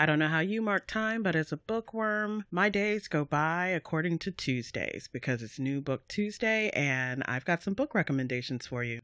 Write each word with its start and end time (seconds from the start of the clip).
I 0.00 0.06
don't 0.06 0.18
know 0.18 0.28
how 0.28 0.40
you 0.40 0.62
mark 0.62 0.86
time, 0.86 1.22
but 1.22 1.36
as 1.36 1.52
a 1.52 1.58
bookworm, 1.58 2.46
my 2.50 2.70
days 2.70 3.06
go 3.06 3.26
by 3.26 3.66
according 3.66 4.18
to 4.20 4.30
Tuesdays 4.30 5.10
because 5.12 5.42
it's 5.42 5.58
New 5.58 5.82
Book 5.82 6.08
Tuesday 6.08 6.70
and 6.70 7.22
I've 7.26 7.44
got 7.44 7.62
some 7.62 7.74
book 7.74 7.94
recommendations 7.94 8.66
for 8.66 8.82
you. 8.82 9.00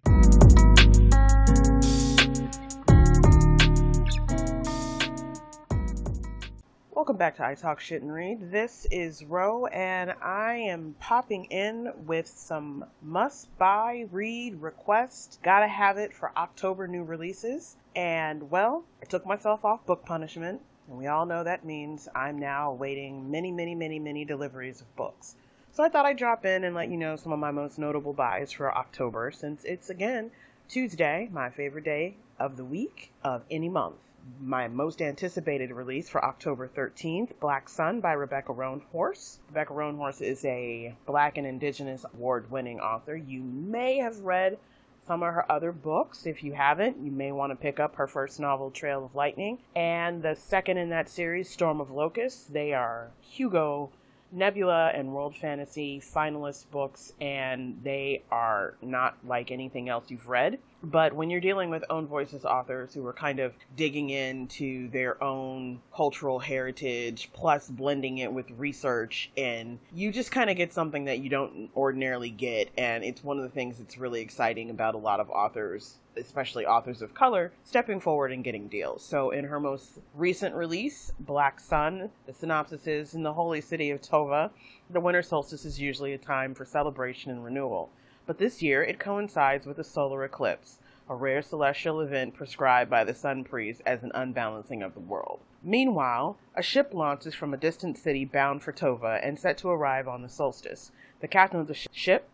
Welcome 6.93 7.19
back 7.19 7.37
to 7.37 7.45
I 7.45 7.55
Talk 7.55 7.79
Shit 7.79 8.01
and 8.01 8.11
Read. 8.11 8.51
This 8.51 8.87
is 8.91 9.23
Ro, 9.23 9.67
and 9.67 10.15
I 10.23 10.55
am 10.55 10.97
popping 10.99 11.45
in 11.45 11.93
with 12.07 12.27
some 12.27 12.87
must 13.03 13.55
buy 13.59 14.07
read 14.11 14.63
request. 14.63 15.41
Gotta 15.43 15.69
have 15.69 15.99
it 15.99 16.15
for 16.15 16.33
October 16.39 16.89
new 16.89 17.05
releases. 17.05 17.77
And 17.95 18.51
well, 18.51 18.85
I 19.03 19.05
took 19.05 19.27
myself 19.27 19.63
off 19.63 19.85
book 19.85 20.07
punishment, 20.07 20.63
and 20.89 20.99
we 20.99 21.07
all 21.07 21.27
know 21.27 21.45
that 21.45 21.65
means 21.65 22.09
I'm 22.15 22.39
now 22.39 22.71
awaiting 22.71 23.31
many, 23.31 23.51
many, 23.51 23.75
many, 23.75 23.99
many 23.99 24.25
deliveries 24.25 24.81
of 24.81 24.97
books. 24.97 25.37
So 25.73 25.83
I 25.85 25.89
thought 25.89 26.07
I'd 26.07 26.17
drop 26.17 26.47
in 26.47 26.65
and 26.65 26.75
let 26.75 26.91
you 26.91 26.97
know 26.97 27.17
some 27.17 27.33
of 27.33 27.39
my 27.39 27.51
most 27.51 27.79
notable 27.79 28.13
buys 28.13 28.53
for 28.53 28.75
October, 28.75 29.31
since 29.31 29.65
it's 29.65 29.91
again 29.91 30.31
Tuesday, 30.69 31.29
my 31.33 31.51
favorite 31.51 31.85
day 31.85 32.17
of 32.39 32.57
the 32.57 32.65
week 32.65 33.13
of 33.23 33.45
any 33.51 33.69
month 33.69 34.07
my 34.41 34.69
most 34.69 35.01
anticipated 35.01 35.71
release 35.71 36.09
for 36.09 36.25
October 36.25 36.69
13th, 36.69 37.39
Black 37.41 37.69
Sun 37.69 38.01
by 38.01 38.13
Rebecca 38.13 38.53
Roanhorse. 38.53 39.39
Rebecca 39.49 39.73
Roanhorse 39.73 40.21
is 40.21 40.45
a 40.45 40.95
Black 41.07 41.39
and 41.39 41.47
Indigenous 41.47 42.05
award 42.13 42.51
winning 42.51 42.81
author. 42.81 43.17
You 43.17 43.43
may 43.43 43.99
have 43.99 44.19
read 44.21 44.59
some 45.07 45.23
of 45.23 45.33
her 45.33 45.51
other 45.51 45.73
books. 45.73 46.27
If 46.27 46.43
you 46.43 46.53
haven't, 46.53 46.99
you 46.99 47.13
may 47.13 47.31
want 47.31 47.53
to 47.53 47.57
pick 47.57 47.79
up 47.79 47.97
her 47.97 48.07
first 48.07 48.41
novel, 48.41 48.71
Trail 48.71 49.05
of 49.05 49.15
Lightning, 49.15 49.59
and 49.75 50.23
the 50.23 50.35
second 50.35 50.79
in 50.79 50.91
that 50.91 51.09
series, 51.09 51.49
Storm 51.49 51.81
of 51.81 51.91
Locusts. 51.91 52.45
They 52.45 52.73
are 52.73 53.11
Hugo 53.21 53.91
Nebula 54.33 54.91
and 54.95 55.15
World 55.15 55.37
Fantasy 55.37 56.01
finalist 56.01 56.71
books, 56.71 57.13
and 57.21 57.79
they 57.85 58.23
are 58.31 58.75
not 58.83 59.17
like 59.25 59.53
anything 59.53 59.89
else 59.89 60.11
you've 60.11 60.29
read. 60.29 60.59
But 60.91 61.15
when 61.15 61.31
you're 61.31 61.41
dealing 61.41 61.69
with 61.69 61.85
own 61.91 62.07
voices 62.07 62.45
authors 62.45 62.95
who 62.95 63.05
are 63.07 63.13
kind 63.13 63.41
of 63.41 63.55
digging 63.75 64.11
into 64.11 64.89
their 64.91 65.23
own 65.23 65.81
cultural 65.93 66.39
heritage, 66.39 67.31
plus 67.33 67.69
blending 67.69 68.19
it 68.19 68.33
with 68.33 68.49
research, 68.53 69.33
and 69.37 69.81
you 69.93 70.13
just 70.13 70.31
kind 70.31 70.49
of 70.49 70.57
get 70.57 70.73
something 70.73 71.07
that 71.07 71.19
you 71.19 71.29
don't 71.29 71.71
ordinarily 71.77 72.31
get. 72.31 72.71
And 72.79 73.03
it's 73.03 73.25
one 73.25 73.37
of 73.37 73.43
the 73.43 73.51
things 73.51 73.79
that's 73.79 73.99
really 73.99 74.21
exciting 74.21 74.71
about 74.71 74.95
a 74.95 74.99
lot 74.99 75.19
of 75.19 75.29
authors 75.29 75.97
especially 76.19 76.65
authors 76.65 77.03
of 77.03 77.13
color, 77.13 77.53
stepping 77.63 78.01
forward 78.01 78.33
and 78.33 78.43
getting 78.43 78.69
deals. 78.69 79.05
So, 79.05 79.33
in 79.33 79.45
her 79.45 79.61
most 79.61 79.99
recent 80.15 80.55
release, 80.55 81.13
Black 81.21 81.61
Sun, 81.61 82.09
the 82.27 82.33
synopsis 82.33 82.87
is 82.87 83.13
In 83.13 83.23
the 83.23 83.35
holy 83.35 83.61
city 83.61 83.91
of 83.91 84.01
Tova, 84.01 84.49
the 84.89 84.99
winter 84.99 85.21
solstice 85.21 85.67
is 85.67 85.79
usually 85.79 86.15
a 86.15 86.19
time 86.19 86.55
for 86.55 86.65
celebration 86.65 87.31
and 87.31 87.45
renewal 87.45 87.91
but 88.27 88.39
this 88.39 88.61
year 88.61 88.83
it 88.83 88.99
coincides 88.99 89.67
with 89.67 89.79
a 89.79 89.85
solar 89.85 90.25
eclipse, 90.25 90.79
a 91.09 91.15
rare 91.15 91.43
celestial 91.43 92.01
event 92.01 92.35
prescribed 92.35 92.91
by 92.91 93.05
the 93.05 93.15
sun 93.15 93.45
priest 93.45 93.81
as 93.87 94.03
an 94.03 94.11
unbalancing 94.15 94.83
of 94.83 94.95
the 94.95 95.01
world. 95.01 95.41
Meanwhile, 95.63 96.37
a 96.55 96.63
ship 96.63 96.93
launches 96.93 97.35
from 97.35 97.55
a 97.55 97.59
distant 97.59 97.97
city 97.97 98.25
bound 98.25 98.63
for 98.63 98.73
Tova 98.73 99.21
and 99.23 99.39
set 99.39 99.59
to 99.59 99.69
arrive 99.69 100.09
on 100.09 100.23
the 100.23 100.29
solstice. 100.29 100.91
The 101.21 101.29
captain 101.29 101.61
of 101.61 101.69
the 101.69 101.75
sh- 101.75 101.87
ship, 101.93 102.29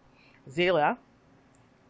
Zila, 0.51 0.97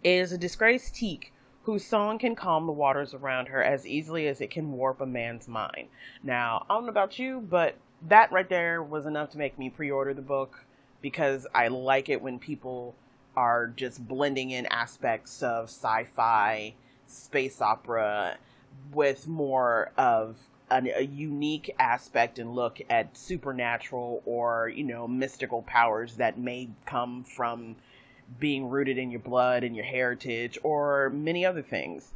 is 0.02 0.32
a 0.32 0.38
disgraced 0.38 0.94
Teek 0.96 1.32
whose 1.64 1.84
song 1.84 2.18
can 2.18 2.34
calm 2.34 2.66
the 2.66 2.72
waters 2.72 3.14
around 3.14 3.46
her 3.46 3.62
as 3.62 3.86
easily 3.86 4.26
as 4.26 4.40
it 4.40 4.50
can 4.50 4.72
warp 4.72 5.00
a 5.00 5.06
man's 5.06 5.46
mind. 5.46 5.88
Now, 6.22 6.66
I 6.68 6.74
don't 6.74 6.84
know 6.84 6.90
about 6.90 7.18
you, 7.18 7.40
but 7.40 7.76
that 8.08 8.32
right 8.32 8.48
there 8.48 8.82
was 8.82 9.06
enough 9.06 9.30
to 9.30 9.38
make 9.38 9.58
me 9.58 9.70
pre 9.70 9.90
order 9.90 10.12
the 10.12 10.22
book 10.22 10.64
because 11.00 11.46
I 11.54 11.68
like 11.68 12.08
it 12.08 12.20
when 12.20 12.38
people 12.38 12.96
are 13.36 13.68
just 13.68 14.06
blending 14.06 14.50
in 14.50 14.66
aspects 14.66 15.42
of 15.42 15.64
sci-fi, 15.64 16.74
space 17.06 17.60
opera, 17.60 18.36
with 18.92 19.26
more 19.26 19.90
of 19.96 20.36
an, 20.70 20.88
a 20.94 21.02
unique 21.02 21.74
aspect 21.78 22.38
and 22.38 22.54
look 22.54 22.80
at 22.88 23.16
supernatural 23.16 24.22
or 24.24 24.68
you 24.74 24.84
know 24.84 25.06
mystical 25.06 25.62
powers 25.62 26.16
that 26.16 26.38
may 26.38 26.70
come 26.86 27.24
from 27.24 27.76
being 28.38 28.68
rooted 28.68 28.98
in 28.98 29.10
your 29.10 29.20
blood 29.20 29.62
and 29.62 29.76
your 29.76 29.84
heritage 29.84 30.58
or 30.62 31.10
many 31.10 31.44
other 31.44 31.62
things. 31.62 32.12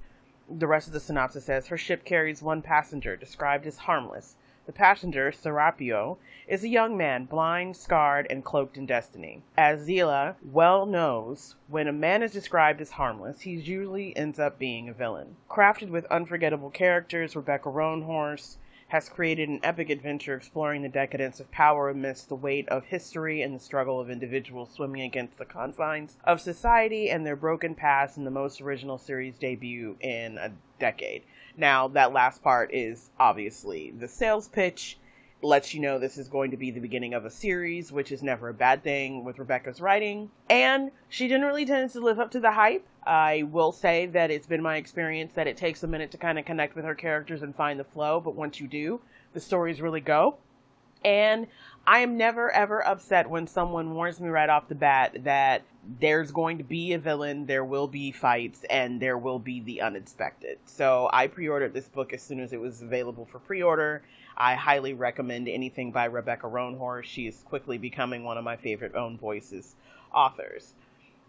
The 0.48 0.66
rest 0.66 0.86
of 0.86 0.92
the 0.92 1.00
synopsis 1.00 1.44
says 1.44 1.66
her 1.66 1.76
ship 1.76 2.04
carries 2.04 2.40
one 2.40 2.62
passenger, 2.62 3.16
described 3.16 3.66
as 3.66 3.78
harmless. 3.78 4.36
The 4.66 4.72
passenger, 4.72 5.30
Serapio, 5.30 6.18
is 6.48 6.64
a 6.64 6.68
young 6.68 6.96
man, 6.96 7.26
blind, 7.26 7.76
scarred, 7.76 8.26
and 8.28 8.44
cloaked 8.44 8.76
in 8.76 8.84
destiny. 8.84 9.42
As 9.56 9.86
Zila 9.86 10.34
well 10.42 10.86
knows, 10.86 11.54
when 11.68 11.86
a 11.86 11.92
man 11.92 12.20
is 12.20 12.32
described 12.32 12.80
as 12.80 12.90
harmless, 12.90 13.42
he 13.42 13.52
usually 13.52 14.16
ends 14.16 14.40
up 14.40 14.58
being 14.58 14.88
a 14.88 14.92
villain. 14.92 15.36
Crafted 15.48 15.90
with 15.90 16.04
unforgettable 16.06 16.70
characters, 16.70 17.36
Rebecca 17.36 17.68
Roanhorse 17.68 18.56
has 18.88 19.08
created 19.08 19.48
an 19.48 19.60
epic 19.62 19.90
adventure 19.90 20.34
exploring 20.34 20.82
the 20.82 20.88
decadence 20.88 21.40
of 21.40 21.50
power 21.50 21.88
amidst 21.88 22.28
the 22.28 22.36
weight 22.36 22.68
of 22.68 22.84
history 22.84 23.42
and 23.42 23.54
the 23.54 23.60
struggle 23.60 24.00
of 24.00 24.10
individuals 24.10 24.70
swimming 24.70 25.02
against 25.02 25.38
the 25.38 25.44
confines 25.44 26.16
of 26.24 26.40
society 26.40 27.10
and 27.10 27.26
their 27.26 27.36
broken 27.36 27.74
past 27.74 28.16
in 28.16 28.24
the 28.24 28.30
most 28.30 28.60
original 28.60 28.96
series 28.96 29.36
debut 29.38 29.96
in 30.00 30.38
a 30.38 30.52
decade. 30.78 31.22
Now, 31.56 31.88
that 31.88 32.12
last 32.12 32.42
part 32.42 32.72
is 32.72 33.10
obviously 33.18 33.90
the 33.90 34.08
sales 34.08 34.48
pitch. 34.48 34.98
Lets 35.42 35.74
you 35.74 35.80
know 35.80 35.98
this 35.98 36.16
is 36.16 36.28
going 36.28 36.50
to 36.50 36.56
be 36.56 36.70
the 36.70 36.80
beginning 36.80 37.14
of 37.14 37.24
a 37.24 37.30
series, 37.30 37.92
which 37.92 38.10
is 38.10 38.22
never 38.22 38.48
a 38.48 38.54
bad 38.54 38.82
thing 38.82 39.24
with 39.24 39.38
Rebecca's 39.38 39.80
writing. 39.80 40.30
And 40.48 40.90
she 41.08 41.28
generally 41.28 41.66
tends 41.66 41.92
to 41.92 42.00
live 42.00 42.18
up 42.18 42.30
to 42.32 42.40
the 42.40 42.52
hype. 42.52 42.86
I 43.06 43.44
will 43.44 43.70
say 43.70 44.06
that 44.06 44.30
it's 44.30 44.46
been 44.46 44.62
my 44.62 44.76
experience 44.76 45.34
that 45.34 45.46
it 45.46 45.56
takes 45.56 45.82
a 45.82 45.86
minute 45.86 46.10
to 46.12 46.18
kind 46.18 46.38
of 46.38 46.44
connect 46.44 46.74
with 46.74 46.84
her 46.84 46.94
characters 46.94 47.42
and 47.42 47.54
find 47.54 47.78
the 47.78 47.84
flow, 47.84 48.18
but 48.18 48.34
once 48.34 48.60
you 48.60 48.66
do, 48.66 49.00
the 49.34 49.40
stories 49.40 49.80
really 49.80 50.00
go. 50.00 50.38
And 51.04 51.46
I 51.86 52.00
am 52.00 52.16
never 52.16 52.50
ever 52.50 52.84
upset 52.84 53.30
when 53.30 53.46
someone 53.46 53.94
warns 53.94 54.20
me 54.20 54.28
right 54.28 54.48
off 54.48 54.68
the 54.68 54.74
bat 54.74 55.24
that 55.24 55.62
there's 56.00 56.32
going 56.32 56.58
to 56.58 56.64
be 56.64 56.94
a 56.94 56.98
villain, 56.98 57.46
there 57.46 57.64
will 57.64 57.86
be 57.86 58.10
fights, 58.10 58.64
and 58.68 59.00
there 59.00 59.16
will 59.16 59.38
be 59.38 59.60
the 59.60 59.82
unexpected. 59.82 60.58
So 60.64 61.08
I 61.12 61.28
pre 61.28 61.46
ordered 61.46 61.74
this 61.74 61.86
book 61.86 62.12
as 62.12 62.22
soon 62.22 62.40
as 62.40 62.52
it 62.52 62.60
was 62.60 62.82
available 62.82 63.24
for 63.30 63.38
pre 63.38 63.62
order. 63.62 64.02
I 64.36 64.54
highly 64.54 64.92
recommend 64.92 65.48
anything 65.48 65.92
by 65.92 66.04
Rebecca 66.04 66.46
Roanhorse. 66.46 67.04
She 67.04 67.26
is 67.26 67.42
quickly 67.44 67.78
becoming 67.78 68.24
one 68.24 68.36
of 68.36 68.44
my 68.44 68.56
favorite 68.56 68.94
own 68.94 69.16
voices 69.16 69.76
authors. 70.12 70.74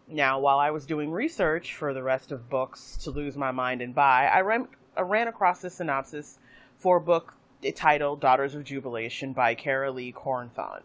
Now, 0.09 0.39
while 0.39 0.59
I 0.59 0.71
was 0.71 0.85
doing 0.85 1.11
research 1.11 1.73
for 1.73 1.93
the 1.93 2.03
rest 2.03 2.31
of 2.31 2.49
books 2.49 2.97
to 3.03 3.11
lose 3.11 3.35
my 3.35 3.51
mind 3.51 3.81
and 3.81 3.93
buy, 3.93 4.27
I 4.27 4.41
ran, 4.41 4.67
I 4.95 5.01
ran 5.01 5.27
across 5.27 5.61
the 5.61 5.69
synopsis 5.69 6.39
for 6.77 6.97
a 6.97 7.01
book 7.01 7.33
titled 7.75 8.21
Daughters 8.21 8.55
of 8.55 8.63
Jubilation 8.63 9.33
by 9.33 9.55
Kara-Lee 9.55 10.13
Corthron. 10.13 10.81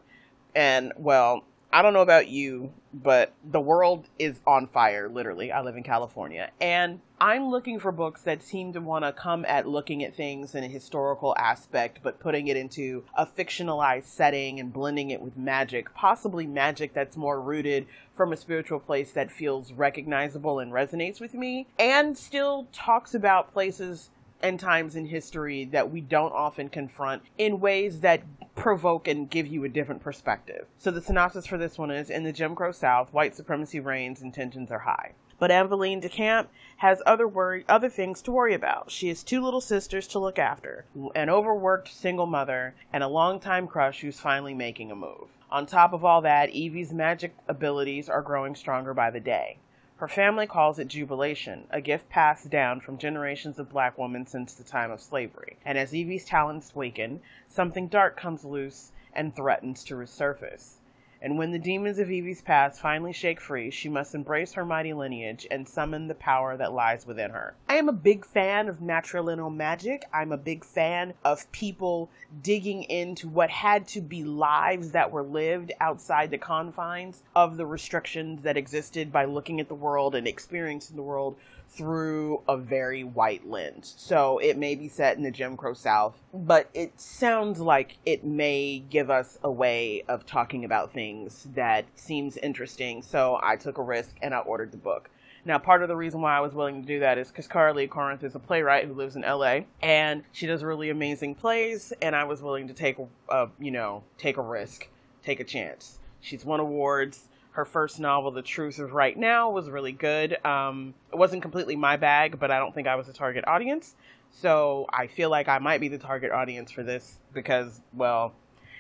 And, 0.55 0.93
well, 0.97 1.44
I 1.72 1.82
don't 1.82 1.93
know 1.93 2.03
about 2.03 2.28
you, 2.28 2.72
but 2.93 3.32
the 3.44 3.61
world 3.61 4.09
is 4.19 4.41
on 4.47 4.66
fire, 4.66 5.09
literally. 5.09 5.53
I 5.53 5.62
live 5.62 5.77
in 5.77 5.82
California. 5.82 6.50
And 6.61 7.00
I'm 7.22 7.50
looking 7.50 7.78
for 7.78 7.93
books 7.93 8.22
that 8.22 8.43
seem 8.43 8.72
to 8.72 8.81
want 8.81 9.05
to 9.05 9.12
come 9.12 9.44
at 9.44 9.69
looking 9.69 10.03
at 10.03 10.16
things 10.16 10.56
in 10.56 10.65
a 10.65 10.66
historical 10.66 11.37
aspect, 11.38 12.00
but 12.03 12.19
putting 12.19 12.49
it 12.49 12.56
into 12.56 13.05
a 13.16 13.25
fictionalized 13.25 14.06
setting 14.06 14.59
and 14.59 14.72
blending 14.72 15.10
it 15.10 15.22
with 15.22 15.37
magic, 15.37 15.94
possibly 15.94 16.49
magic 16.49 16.94
that's 16.94 17.16
more 17.16 17.41
rooted 17.41 17.87
from 18.12 18.32
a 18.32 18.37
spiritual 18.37 18.81
place 18.81 19.12
that 19.12 19.31
feels 19.31 19.72
recognizable 19.72 20.59
and 20.59 20.72
resonates 20.72 21.21
with 21.21 21.32
me, 21.32 21.69
and 21.78 22.19
still 22.19 22.66
talks 22.72 23.15
about 23.15 23.53
places 23.53 24.11
and 24.43 24.59
times 24.59 24.97
in 24.97 25.06
history 25.06 25.65
that 25.66 25.93
we 25.93 26.00
don't 26.00 26.32
often 26.32 26.69
confront 26.69 27.22
in 27.38 27.61
ways 27.61 28.00
that 28.00 28.21
provoke 28.56 29.06
and 29.06 29.31
give 29.31 29.46
you 29.46 29.62
a 29.62 29.69
different 29.69 30.02
perspective. 30.02 30.67
So 30.76 30.91
the 30.91 31.00
synopsis 31.00 31.46
for 31.46 31.56
this 31.56 31.79
one 31.79 31.93
is 31.93 32.11
in 32.11 32.25
the 32.25 32.32
Jim 32.32 32.56
Crow 32.56 32.73
South, 32.73 33.12
white 33.12 33.37
supremacy 33.37 33.79
reigns 33.79 34.23
and 34.23 34.35
tensions 34.35 34.73
are 34.73 34.81
high. 34.81 35.12
But 35.43 35.50
Eveline 35.50 36.00
DeCamp 36.00 36.47
has 36.77 37.03
other 37.05 37.27
worry, 37.27 37.65
other 37.69 37.89
things 37.89 38.23
to 38.23 38.31
worry 38.31 38.55
about. 38.55 38.93
She 38.93 39.09
has 39.09 39.25
two 39.25 39.43
little 39.43 39.61
sisters 39.61 40.06
to 40.06 40.21
look 40.21 40.39
after, 40.39 40.85
an 41.17 41.29
overworked 41.29 41.89
single 41.89 42.27
mother, 42.27 42.77
and 42.93 43.03
a 43.03 43.09
longtime 43.09 43.67
crush 43.67 44.03
who's 44.03 44.21
finally 44.21 44.55
making 44.55 44.93
a 44.93 44.94
move. 44.94 45.31
On 45.50 45.67
top 45.67 45.93
of 45.93 46.05
all 46.05 46.21
that, 46.21 46.50
Evie's 46.50 46.93
magic 46.93 47.35
abilities 47.49 48.09
are 48.09 48.23
growing 48.23 48.55
stronger 48.55 48.94
by 48.94 49.11
the 49.11 49.19
day. 49.19 49.59
Her 49.97 50.06
family 50.06 50.47
calls 50.47 50.79
it 50.79 50.87
jubilation, 50.87 51.67
a 51.71 51.81
gift 51.81 52.09
passed 52.09 52.49
down 52.49 52.79
from 52.79 52.97
generations 52.97 53.59
of 53.59 53.69
black 53.69 53.99
women 53.99 54.29
since 54.29 54.55
the 54.55 54.62
time 54.62 54.93
of 54.93 55.00
slavery. 55.00 55.56
And 55.65 55.77
as 55.77 55.93
Evie's 55.93 56.25
talents 56.25 56.77
waken, 56.77 57.21
something 57.49 57.89
dark 57.89 58.17
comes 58.17 58.44
loose 58.44 58.93
and 59.12 59.35
threatens 59.35 59.83
to 59.87 59.97
resurface. 59.97 60.75
And 61.22 61.38
when 61.38 61.52
the 61.52 61.58
demons 61.58 62.00
of 62.00 62.10
Evie's 62.10 62.42
past 62.42 62.80
finally 62.80 63.12
shake 63.12 63.40
free, 63.40 63.70
she 63.70 63.88
must 63.88 64.12
embrace 64.12 64.54
her 64.54 64.64
mighty 64.64 64.92
lineage 64.92 65.46
and 65.52 65.69
summon 65.69 66.08
the 66.08 66.16
power 66.16 66.56
that 66.56 66.72
lies 66.72 67.06
within 67.06 67.30
her. 67.30 67.54
I 67.69 67.76
am 67.76 67.88
a 67.88 67.92
big 67.92 68.26
fan 68.26 68.69
of 68.69 68.80
matrilineal 68.80 69.54
magic. 69.54 70.04
I'm 70.12 70.32
a 70.32 70.36
big 70.36 70.64
fan 70.64 71.14
of 71.24 71.50
people 71.52 72.10
digging 72.42 72.82
into 72.84 73.28
what 73.28 73.50
had 73.50 73.86
to 73.88 74.00
be 74.00 74.24
lives 74.24 74.90
that 74.90 75.12
were 75.12 75.22
lived 75.22 75.70
outside 75.80 76.32
the 76.32 76.38
confines 76.38 77.22
of 77.36 77.56
the 77.56 77.66
restrictions 77.66 78.42
that 78.42 78.56
existed 78.56 79.12
by 79.12 79.24
looking 79.24 79.60
at 79.60 79.69
the 79.69 79.74
world 79.76 80.16
and 80.16 80.26
experiencing 80.26 80.96
the 80.96 81.02
world 81.02 81.36
through 81.72 82.42
a 82.48 82.56
very 82.56 83.02
white 83.02 83.48
lens. 83.48 83.94
So 83.96 84.38
it 84.38 84.58
may 84.58 84.74
be 84.74 84.88
set 84.88 85.16
in 85.16 85.22
the 85.22 85.30
Jim 85.30 85.56
Crow 85.56 85.72
South, 85.72 86.20
but 86.34 86.69
it 86.74 87.00
sounds 87.00 87.60
like 87.60 87.96
it 88.04 88.24
may 88.24 88.78
give 88.78 89.10
us 89.10 89.38
a 89.42 89.50
way 89.50 90.04
of 90.06 90.26
talking 90.26 90.64
about 90.64 90.92
things 90.92 91.48
that 91.54 91.86
seems 91.94 92.36
interesting. 92.36 93.02
So 93.02 93.38
I 93.42 93.56
took 93.56 93.78
a 93.78 93.82
risk 93.82 94.16
and 94.20 94.34
I 94.34 94.40
ordered 94.40 94.70
the 94.70 94.76
book. 94.76 95.08
Now, 95.44 95.58
part 95.58 95.82
of 95.82 95.88
the 95.88 95.96
reason 95.96 96.20
why 96.20 96.36
I 96.36 96.40
was 96.40 96.52
willing 96.52 96.82
to 96.82 96.86
do 96.86 97.00
that 97.00 97.19
is 97.19 97.28
because 97.28 97.48
Kara-Lee 97.48 97.88
Corthron 97.88 98.22
is 98.22 98.36
a 98.36 98.38
playwright 98.38 98.86
who 98.86 98.94
lives 98.94 99.16
in 99.16 99.22
LA, 99.22 99.60
and 99.82 100.22
she 100.30 100.46
does 100.46 100.62
really 100.62 100.88
amazing 100.88 101.34
plays, 101.34 101.92
and 102.00 102.14
I 102.14 102.22
was 102.22 102.42
willing 102.42 102.69
to 102.69 102.74
take 102.74 102.96
a, 103.28 103.48
you 103.58 103.72
know, 103.72 104.04
take 104.19 104.36
a 104.36 104.42
risk, 104.42 104.86
take 105.24 105.40
a 105.40 105.44
chance. 105.44 105.98
She's 106.20 106.44
won 106.44 106.60
awards 106.60 107.28
her 107.52 107.64
first 107.64 108.00
novel, 108.00 108.31
The 108.31 108.43
Truth 108.43 108.78
of 108.78 108.93
Right 108.93 109.16
Now, 109.16 109.50
was 109.50 109.69
really 109.69 109.93
good. 109.93 110.44
Um, 110.44 110.94
it 111.12 111.16
wasn't 111.16 111.43
completely 111.43 111.76
my 111.76 111.96
bag, 111.96 112.38
but 112.38 112.50
I 112.50 112.58
don't 112.58 112.75
think 112.75 112.88
I 112.88 112.96
was 112.96 113.06
the 113.06 113.12
target 113.12 113.46
audience. 113.46 113.94
So 114.31 114.87
I 114.90 115.06
feel 115.06 115.28
like 115.31 115.49
I 115.49 115.58
might 115.58 115.81
be 115.81 115.88
the 115.88 115.99
target 115.99 116.32
audience 116.32 116.70
for 116.70 116.82
this 116.82 117.19
because, 117.34 117.82
well, 117.93 118.32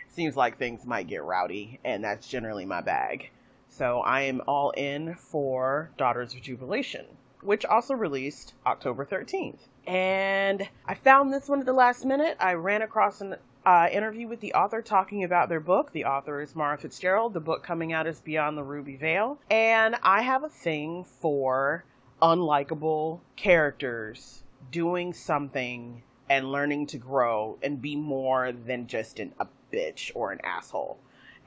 it 0.06 0.12
seems 0.14 0.36
like 0.36 0.58
things 0.58 0.86
might 0.86 1.06
get 1.06 1.22
rowdy, 1.22 1.80
and 1.84 2.02
that's 2.02 2.26
generally 2.26 2.64
my 2.64 2.80
bag. 2.80 3.30
So 3.68 4.00
I 4.00 4.22
am 4.22 4.42
all 4.46 4.70
in 4.70 5.14
for 5.16 5.90
Daughters 5.98 6.34
of 6.34 6.40
Jubilation, 6.40 7.04
which 7.42 7.66
also 7.66 7.94
released 7.94 8.54
October 8.66 9.04
13th. 9.04 9.68
And 9.86 10.68
I 10.86 10.94
found 10.94 11.32
this 11.32 11.48
one 11.48 11.60
at 11.60 11.66
the 11.66 11.72
last 11.74 12.06
minute. 12.06 12.36
I 12.40 12.54
ran 12.54 12.82
across 12.82 13.20
an 13.20 13.36
uh, 13.64 13.88
interview 13.90 14.28
with 14.28 14.40
the 14.40 14.54
author 14.54 14.82
talking 14.82 15.24
about 15.24 15.48
their 15.48 15.60
book. 15.60 15.92
The 15.92 16.04
author 16.04 16.40
is 16.40 16.56
Mara 16.56 16.78
Fitzgerald. 16.78 17.34
The 17.34 17.40
book 17.40 17.62
coming 17.62 17.92
out 17.92 18.06
is 18.06 18.20
Beyond 18.20 18.56
the 18.56 18.64
Ruby 18.64 18.96
Veil. 18.96 19.38
And 19.50 19.96
I 20.02 20.22
have 20.22 20.42
a 20.44 20.48
thing 20.48 21.04
for 21.04 21.84
unlikable 22.20 23.20
characters 23.36 24.42
doing 24.70 25.12
something 25.12 26.02
and 26.28 26.50
learning 26.50 26.86
to 26.86 26.98
grow 26.98 27.58
and 27.62 27.82
be 27.82 27.96
more 27.96 28.52
than 28.52 28.86
just 28.86 29.18
an, 29.18 29.32
a 29.38 29.46
bitch 29.72 30.10
or 30.14 30.32
an 30.32 30.40
asshole. 30.44 30.98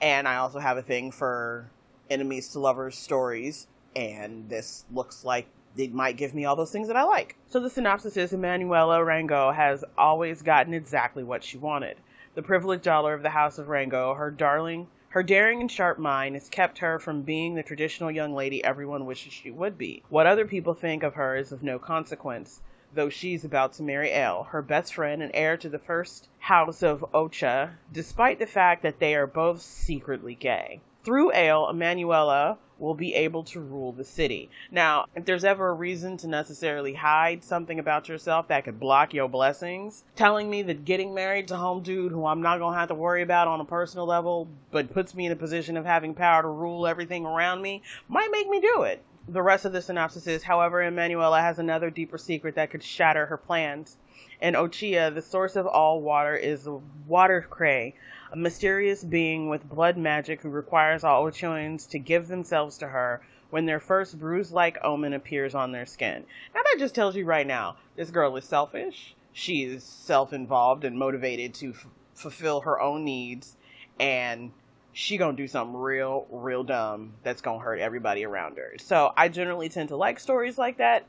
And 0.02 0.28
I 0.28 0.36
also 0.38 0.60
have 0.60 0.78
a 0.78 0.82
thing 0.82 1.12
for 1.12 1.72
enemies 2.10 2.50
to 2.50 2.60
lovers 2.60 2.98
stories. 2.98 3.68
And 3.96 4.50
this 4.50 4.86
looks 4.92 5.24
like 5.24 5.48
it 5.78 5.94
might 5.94 6.18
give 6.18 6.34
me 6.34 6.46
all 6.46 6.56
those 6.56 6.72
things 6.72 6.88
that 6.88 6.98
I 6.98 7.04
like. 7.04 7.36
So 7.48 7.60
the 7.60 7.70
synopsis 7.70 8.18
is 8.18 8.34
Emanuela 8.34 9.04
Rango 9.04 9.52
has 9.52 9.84
always 9.98 10.42
gotten 10.42 10.74
exactly 10.74 11.24
what 11.24 11.44
she 11.44 11.58
wanted. 11.58 11.98
The 12.36 12.44
privileged 12.44 12.84
daughter 12.84 13.14
of 13.14 13.24
the 13.24 13.30
House 13.30 13.58
of 13.60 13.70
Rango, 13.70 14.14
her 14.14 14.30
darling, 14.30 14.88
her 15.08 15.24
daring 15.24 15.62
and 15.62 15.72
sharp 15.72 15.98
mind 15.98 16.36
has 16.36 16.50
kept 16.50 16.80
her 16.80 17.00
from 17.00 17.22
being 17.22 17.56
the 17.56 17.64
traditional 17.64 18.12
young 18.12 18.34
lady 18.36 18.62
everyone 18.62 19.06
wishes 19.06 19.32
she 19.32 19.50
would 19.52 19.78
be. 19.78 20.04
What 20.10 20.28
other 20.28 20.44
people 20.44 20.74
think 20.74 21.02
of 21.02 21.14
her 21.14 21.38
is 21.38 21.54
of 21.54 21.64
no 21.64 21.80
consequence, 21.80 22.60
though 22.94 23.08
she's 23.08 23.46
about 23.46 23.72
to 23.74 23.84
marry 23.84 24.12
El, 24.12 24.44
her 24.44 24.62
best 24.62 24.96
friend 24.96 25.24
and 25.24 25.32
heir 25.34 25.56
to 25.56 25.70
the 25.70 25.80
first 25.80 26.28
house 26.40 26.84
of 26.84 27.06
Occhia, 27.14 27.78
despite 27.94 28.40
the 28.40 28.46
fact 28.46 28.84
that 28.84 29.00
they 29.00 29.16
are 29.16 29.28
both 29.28 29.62
secretly 29.62 30.36
gay. 30.36 30.82
Through 31.06 31.32
Ale, 31.34 31.70
Emanuela 31.70 32.58
will 32.80 32.94
be 32.94 33.14
able 33.14 33.44
to 33.44 33.60
rule 33.60 33.92
the 33.92 34.04
city. 34.04 34.50
Now, 34.72 35.06
if 35.16 35.26
there's 35.26 35.44
ever 35.44 35.70
a 35.70 35.74
reason 35.74 36.18
to 36.18 36.28
necessarily 36.28 36.94
hide 36.94 37.44
something 37.44 37.80
about 37.80 38.10
yourself 38.10 38.48
that 38.48 38.66
could 38.66 38.80
block 38.80 39.14
your 39.14 39.30
blessings, 39.30 40.04
telling 40.16 40.50
me 40.50 40.62
that 40.64 40.86
getting 40.86 41.14
married 41.14 41.48
to 41.48 41.58
home 41.58 41.82
dude 41.82 42.12
who 42.12 42.26
I'm 42.26 42.42
not 42.42 42.60
gonna 42.60 42.78
have 42.78 42.90
to 42.90 42.96
worry 42.96 43.22
about 43.22 43.48
on 43.48 43.62
a 43.62 43.66
personal 43.66 44.06
level, 44.06 44.48
but 44.72 44.94
puts 44.94 45.16
me 45.16 45.26
in 45.26 45.32
a 45.32 45.38
position 45.38 45.78
of 45.78 45.86
having 45.86 46.14
power 46.14 46.42
to 46.42 46.48
rule 46.48 46.88
everything 46.88 47.26
around 47.26 47.62
me, 47.62 47.82
might 48.08 48.32
make 48.32 48.50
me 48.50 48.60
do 48.60 48.84
it. 48.84 49.04
The 49.28 49.42
rest 49.42 49.66
of 49.66 49.74
the 49.74 49.82
synopsis 49.82 50.28
is, 50.28 50.44
however, 50.44 50.84
Emanuela 50.84 51.42
has 51.42 51.58
another 51.58 51.90
deeper 51.90 52.18
secret 52.18 52.56
that 52.56 52.70
could 52.70 52.84
shatter 52.84 53.26
her 53.26 53.38
plans. 53.38 53.98
In 54.40 54.54
Occhia, 54.54 55.14
the 55.14 55.22
source 55.22 55.56
of 55.56 55.66
all 55.66 56.02
water 56.02 56.36
is 56.36 56.66
the 56.66 56.80
water 57.08 57.42
cray, 57.50 57.96
a 58.36 58.38
mysterious 58.38 59.02
being 59.02 59.48
with 59.48 59.70
blood 59.70 59.98
magic 59.98 60.42
who 60.42 60.50
requires 60.50 61.06
all 61.06 61.24
Occhians 61.24 61.88
to 61.90 61.98
give 61.98 62.28
themselves 62.28 62.78
to 62.78 62.88
her 62.88 63.22
when 63.50 63.66
their 63.66 63.80
first 63.80 64.20
bruise 64.20 64.52
like 64.52 64.78
omen 64.84 65.14
appears 65.14 65.56
on 65.56 65.72
their 65.72 65.86
skin. 65.86 66.26
Now, 66.54 66.62
that 66.62 66.76
just 66.78 66.94
tells 66.94 67.16
you 67.16 67.24
right 67.24 67.48
now 67.48 67.78
this 67.96 68.12
girl 68.12 68.36
is 68.36 68.44
selfish. 68.44 69.16
She 69.32 69.64
is 69.64 69.86
self 69.86 70.34
involved 70.34 70.84
and 70.84 71.00
motivated 71.00 71.54
to 71.56 71.70
f- 71.70 71.88
fulfill 72.14 72.62
her 72.62 72.82
own 72.82 73.06
needs, 73.06 73.56
and 74.02 74.52
she 74.92 75.16
gonna 75.16 75.38
do 75.38 75.48
something 75.48 75.78
real, 75.78 76.28
real 76.30 76.66
dumb 76.66 77.14
that's 77.24 77.42
gonna 77.42 77.60
hurt 77.60 77.80
everybody 77.80 78.26
around 78.26 78.58
her. 78.58 78.74
So 78.80 79.14
I 79.16 79.30
generally 79.30 79.70
tend 79.70 79.90
to 79.90 79.96
like 79.96 80.20
stories 80.20 80.58
like 80.58 80.78
that 80.80 81.06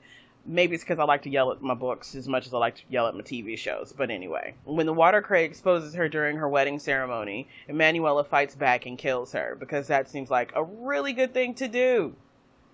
maybe 0.47 0.75
it's 0.75 0.85
because 0.85 0.99
I 0.99 1.05
like 1.05 1.23
to 1.23 1.31
yell 1.31 1.51
at 1.53 1.61
my 1.61 1.75
books 1.75 2.15
as 2.15 2.29
much 2.29 2.47
as 2.47 2.55
I 2.55 2.59
like 2.59 2.77
to 2.77 2.83
yell 2.89 3.07
at 3.07 3.15
my 3.15 3.23
TV 3.23 3.59
shows. 3.59 3.93
But 3.97 4.11
anyway, 4.11 4.55
when 4.65 4.87
the 4.87 4.93
water 4.93 5.21
cray 5.21 5.45
exposes 5.45 5.95
her 5.95 6.09
during 6.09 6.37
her 6.37 6.49
wedding 6.49 6.79
ceremony, 6.79 7.49
Emanuela 7.69 8.25
fights 8.25 8.55
back 8.55 8.87
and 8.87 8.97
kills 8.97 9.33
her 9.33 9.57
because 9.59 9.89
that 9.89 10.09
seems 10.09 10.31
like 10.31 10.53
a 10.55 10.65
really 10.65 11.13
good 11.13 11.35
thing 11.35 11.55
to 11.55 11.69
do. 11.69 12.15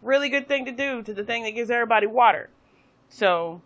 Really 0.03 0.29
good 0.29 0.49
thing 0.49 0.65
to 0.67 0.73
do 0.73 1.03
to 1.03 1.15
the 1.15 1.25
thing 1.25 1.45
that 1.45 1.53
gives 1.53 1.71
everybody 1.71 2.07
water. 2.07 2.51
So 3.09 3.63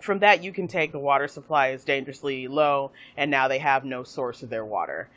from 0.00 0.18
that, 0.20 0.42
you 0.42 0.52
can 0.52 0.68
take 0.68 0.92
the 0.92 0.98
water 0.98 1.28
supply 1.28 1.68
is 1.68 1.84
dangerously 1.84 2.48
low, 2.48 2.90
and 3.16 3.30
now 3.30 3.48
they 3.48 3.58
have 3.58 3.84
no 3.84 4.02
source 4.02 4.42
of 4.42 4.50
their 4.50 4.64
water. 4.64 5.08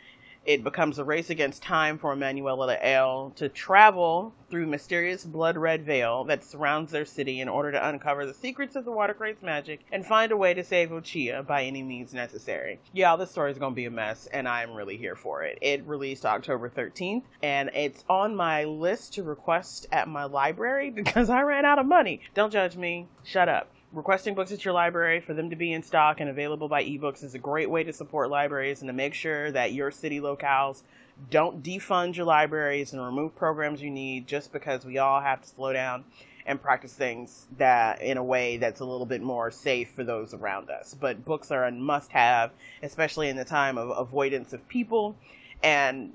It 0.50 0.64
becomes 0.64 0.98
a 0.98 1.04
race 1.04 1.30
against 1.30 1.62
time 1.62 2.00
for 2.00 2.12
Emanuela 2.12 2.76
El 2.82 3.34
to 3.36 3.50
travel 3.50 4.34
through 4.50 4.66
mysterious 4.66 5.24
blood 5.24 5.56
red 5.56 5.86
veil 5.86 6.24
that 6.24 6.44
surrounds 6.44 6.92
their 6.92 7.06
city 7.06 7.40
in 7.40 7.48
order 7.48 7.72
to 7.72 7.88
uncover 7.88 8.26
the 8.26 8.34
secrets 8.34 8.76
of 8.76 8.84
the 8.84 8.92
water 8.92 9.14
crate's 9.14 9.44
magic 9.44 9.82
and 9.92 10.04
find 10.04 10.32
a 10.32 10.38
way 10.38 10.56
to 10.56 10.64
save 10.64 10.90
Occhia 10.90 11.46
by 11.46 11.66
any 11.66 11.84
means 11.84 12.16
necessary. 12.16 12.80
Yeah, 12.94 13.16
this 13.16 13.30
story 13.30 13.52
is 13.52 13.60
going 13.60 13.74
to 13.74 13.76
be 13.76 13.86
a 13.86 13.92
mess, 13.92 14.26
and 14.34 14.48
I'm 14.48 14.74
really 14.74 14.98
here 14.98 15.16
for 15.16 15.44
it. 15.44 15.60
It 15.62 15.86
released 15.86 16.26
October 16.26 16.68
13th, 16.68 17.26
and 17.44 17.70
it's 17.76 18.04
on 18.10 18.36
my 18.36 18.64
list 18.64 19.14
to 19.14 19.22
request 19.22 19.86
at 19.92 20.08
my 20.08 20.24
library 20.24 20.90
because 20.96 21.30
I 21.30 21.42
ran 21.42 21.64
out 21.64 21.78
of 21.78 21.86
money. 21.86 22.22
Don't 22.34 22.52
judge 22.52 22.76
me. 22.76 23.08
Shut 23.24 23.50
up. 23.50 23.72
Requesting 23.92 24.36
books 24.36 24.52
at 24.52 24.64
your 24.64 24.74
library 24.76 25.20
for 25.20 25.34
them 25.34 25.50
to 25.50 25.56
be 25.56 25.74
in 25.74 25.82
stock 25.82 26.20
and 26.20 26.30
available 26.30 26.68
by 26.68 26.84
ebooks 26.84 27.24
is 27.24 27.34
a 27.34 27.40
great 27.40 27.72
way 27.72 27.84
to 27.84 27.92
support 27.92 28.30
libraries 28.30 28.82
and 28.82 28.88
to 28.88 28.94
make 28.94 29.16
sure 29.16 29.52
that 29.52 29.74
your 29.74 29.90
city 29.90 30.20
locales 30.20 30.84
don't 31.32 31.64
defund 31.64 32.16
your 32.16 32.28
libraries 32.28 32.94
and 32.94 33.04
remove 33.04 33.36
programs 33.36 33.82
you 33.82 33.90
need 33.90 34.28
just 34.28 34.54
because 34.54 34.86
we 34.86 35.00
all 35.00 35.20
have 35.20 35.42
to 35.42 35.48
slow 35.48 35.74
down 35.74 36.04
and 36.46 36.62
practice 36.62 36.94
things 36.94 37.48
that 37.58 38.00
in 38.04 38.18
a 38.18 38.24
way 38.24 38.58
that's 38.58 38.80
a 38.80 38.86
little 38.86 39.08
bit 39.08 39.24
more 39.24 39.50
safe 39.50 39.90
for 39.90 40.04
those 40.04 40.36
around 40.36 40.70
us. 40.70 40.96
But 41.00 41.26
books 41.26 41.50
are 41.50 41.66
a 41.66 41.72
must 41.72 42.12
have, 42.12 42.52
especially 42.84 43.28
in 43.30 43.38
the 43.38 43.46
time 43.46 43.80
of 43.80 43.90
avoidance 43.90 44.54
of 44.54 44.68
people 44.68 45.16
and 45.64 46.14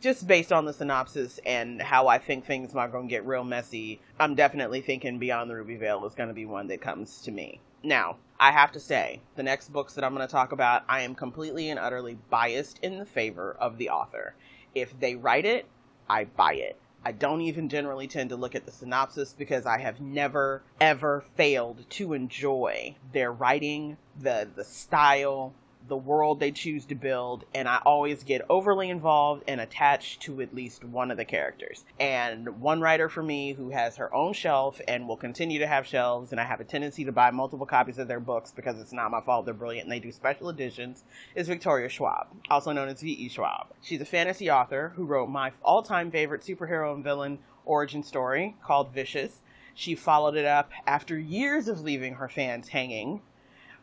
just 0.00 0.26
based 0.26 0.52
on 0.52 0.64
the 0.64 0.72
synopsis 0.72 1.40
and 1.44 1.80
how 1.80 2.08
I 2.08 2.18
think 2.18 2.44
things 2.44 2.74
are 2.74 2.88
going 2.88 3.08
to 3.08 3.10
get 3.10 3.26
real 3.26 3.44
messy, 3.44 4.00
I'm 4.18 4.34
definitely 4.34 4.80
thinking 4.80 5.18
Beyond 5.18 5.50
the 5.50 5.56
Ruby 5.56 5.76
Veil 5.76 6.04
is 6.06 6.14
going 6.14 6.28
to 6.28 6.34
be 6.34 6.46
one 6.46 6.68
that 6.68 6.80
comes 6.80 7.20
to 7.22 7.30
me. 7.30 7.60
Now, 7.82 8.16
I 8.38 8.52
have 8.52 8.72
to 8.72 8.80
say, 8.80 9.20
the 9.36 9.42
next 9.42 9.72
books 9.72 9.94
that 9.94 10.04
I'm 10.04 10.14
going 10.14 10.26
to 10.26 10.32
talk 10.32 10.52
about, 10.52 10.84
I 10.88 11.02
am 11.02 11.14
completely 11.14 11.70
and 11.70 11.78
utterly 11.78 12.18
biased 12.30 12.78
in 12.82 12.98
the 12.98 13.06
favor 13.06 13.56
of 13.58 13.78
the 13.78 13.90
author. 13.90 14.34
If 14.74 14.98
they 14.98 15.14
write 15.14 15.46
it, 15.46 15.66
I 16.08 16.24
buy 16.24 16.54
it. 16.54 16.76
I 17.04 17.12
don't 17.12 17.42
even 17.42 17.68
generally 17.68 18.08
tend 18.08 18.30
to 18.30 18.36
look 18.36 18.56
at 18.56 18.66
the 18.66 18.72
synopsis 18.72 19.32
because 19.32 19.64
I 19.64 19.78
have 19.78 20.00
never 20.00 20.62
ever 20.80 21.22
failed 21.36 21.88
to 21.90 22.12
enjoy 22.14 22.96
their 23.12 23.32
writing, 23.32 23.96
the 24.18 24.48
the 24.52 24.64
style, 24.64 25.54
the 25.88 25.96
world 25.96 26.40
they 26.40 26.50
choose 26.50 26.84
to 26.86 26.94
build, 26.94 27.44
and 27.54 27.68
I 27.68 27.80
always 27.84 28.24
get 28.24 28.44
overly 28.48 28.90
involved 28.90 29.44
and 29.46 29.60
attached 29.60 30.22
to 30.22 30.40
at 30.40 30.54
least 30.54 30.84
one 30.84 31.10
of 31.10 31.16
the 31.16 31.24
characters. 31.24 31.84
And 32.00 32.60
one 32.60 32.80
writer 32.80 33.08
for 33.08 33.22
me 33.22 33.52
who 33.52 33.70
has 33.70 33.96
her 33.96 34.12
own 34.14 34.32
shelf 34.32 34.80
and 34.88 35.08
will 35.08 35.16
continue 35.16 35.58
to 35.60 35.66
have 35.66 35.86
shelves, 35.86 36.32
and 36.32 36.40
I 36.40 36.44
have 36.44 36.60
a 36.60 36.64
tendency 36.64 37.04
to 37.04 37.12
buy 37.12 37.30
multiple 37.30 37.66
copies 37.66 37.98
of 37.98 38.08
their 38.08 38.20
books 38.20 38.52
because 38.52 38.80
it's 38.80 38.92
not 38.92 39.10
my 39.10 39.20
fault 39.20 39.44
they're 39.44 39.54
brilliant 39.54 39.84
and 39.84 39.92
they 39.92 40.00
do 40.00 40.12
special 40.12 40.48
editions, 40.48 41.04
is 41.34 41.48
Victoria 41.48 41.88
Schwab, 41.88 42.28
also 42.50 42.72
known 42.72 42.88
as 42.88 43.00
V.E. 43.00 43.28
Schwab. 43.28 43.68
She's 43.82 44.00
a 44.00 44.06
fantasy 44.06 44.50
author 44.50 44.92
who 44.96 45.04
wrote 45.04 45.28
my 45.28 45.52
all 45.62 45.82
time 45.82 46.10
favorite 46.10 46.42
superhero 46.42 46.94
and 46.94 47.04
villain 47.04 47.38
origin 47.64 48.02
story 48.02 48.56
called 48.62 48.92
Vicious. 48.92 49.40
She 49.74 49.94
followed 49.94 50.36
it 50.36 50.46
up 50.46 50.70
after 50.86 51.18
years 51.18 51.68
of 51.68 51.82
leaving 51.82 52.14
her 52.14 52.28
fans 52.28 52.68
hanging 52.68 53.20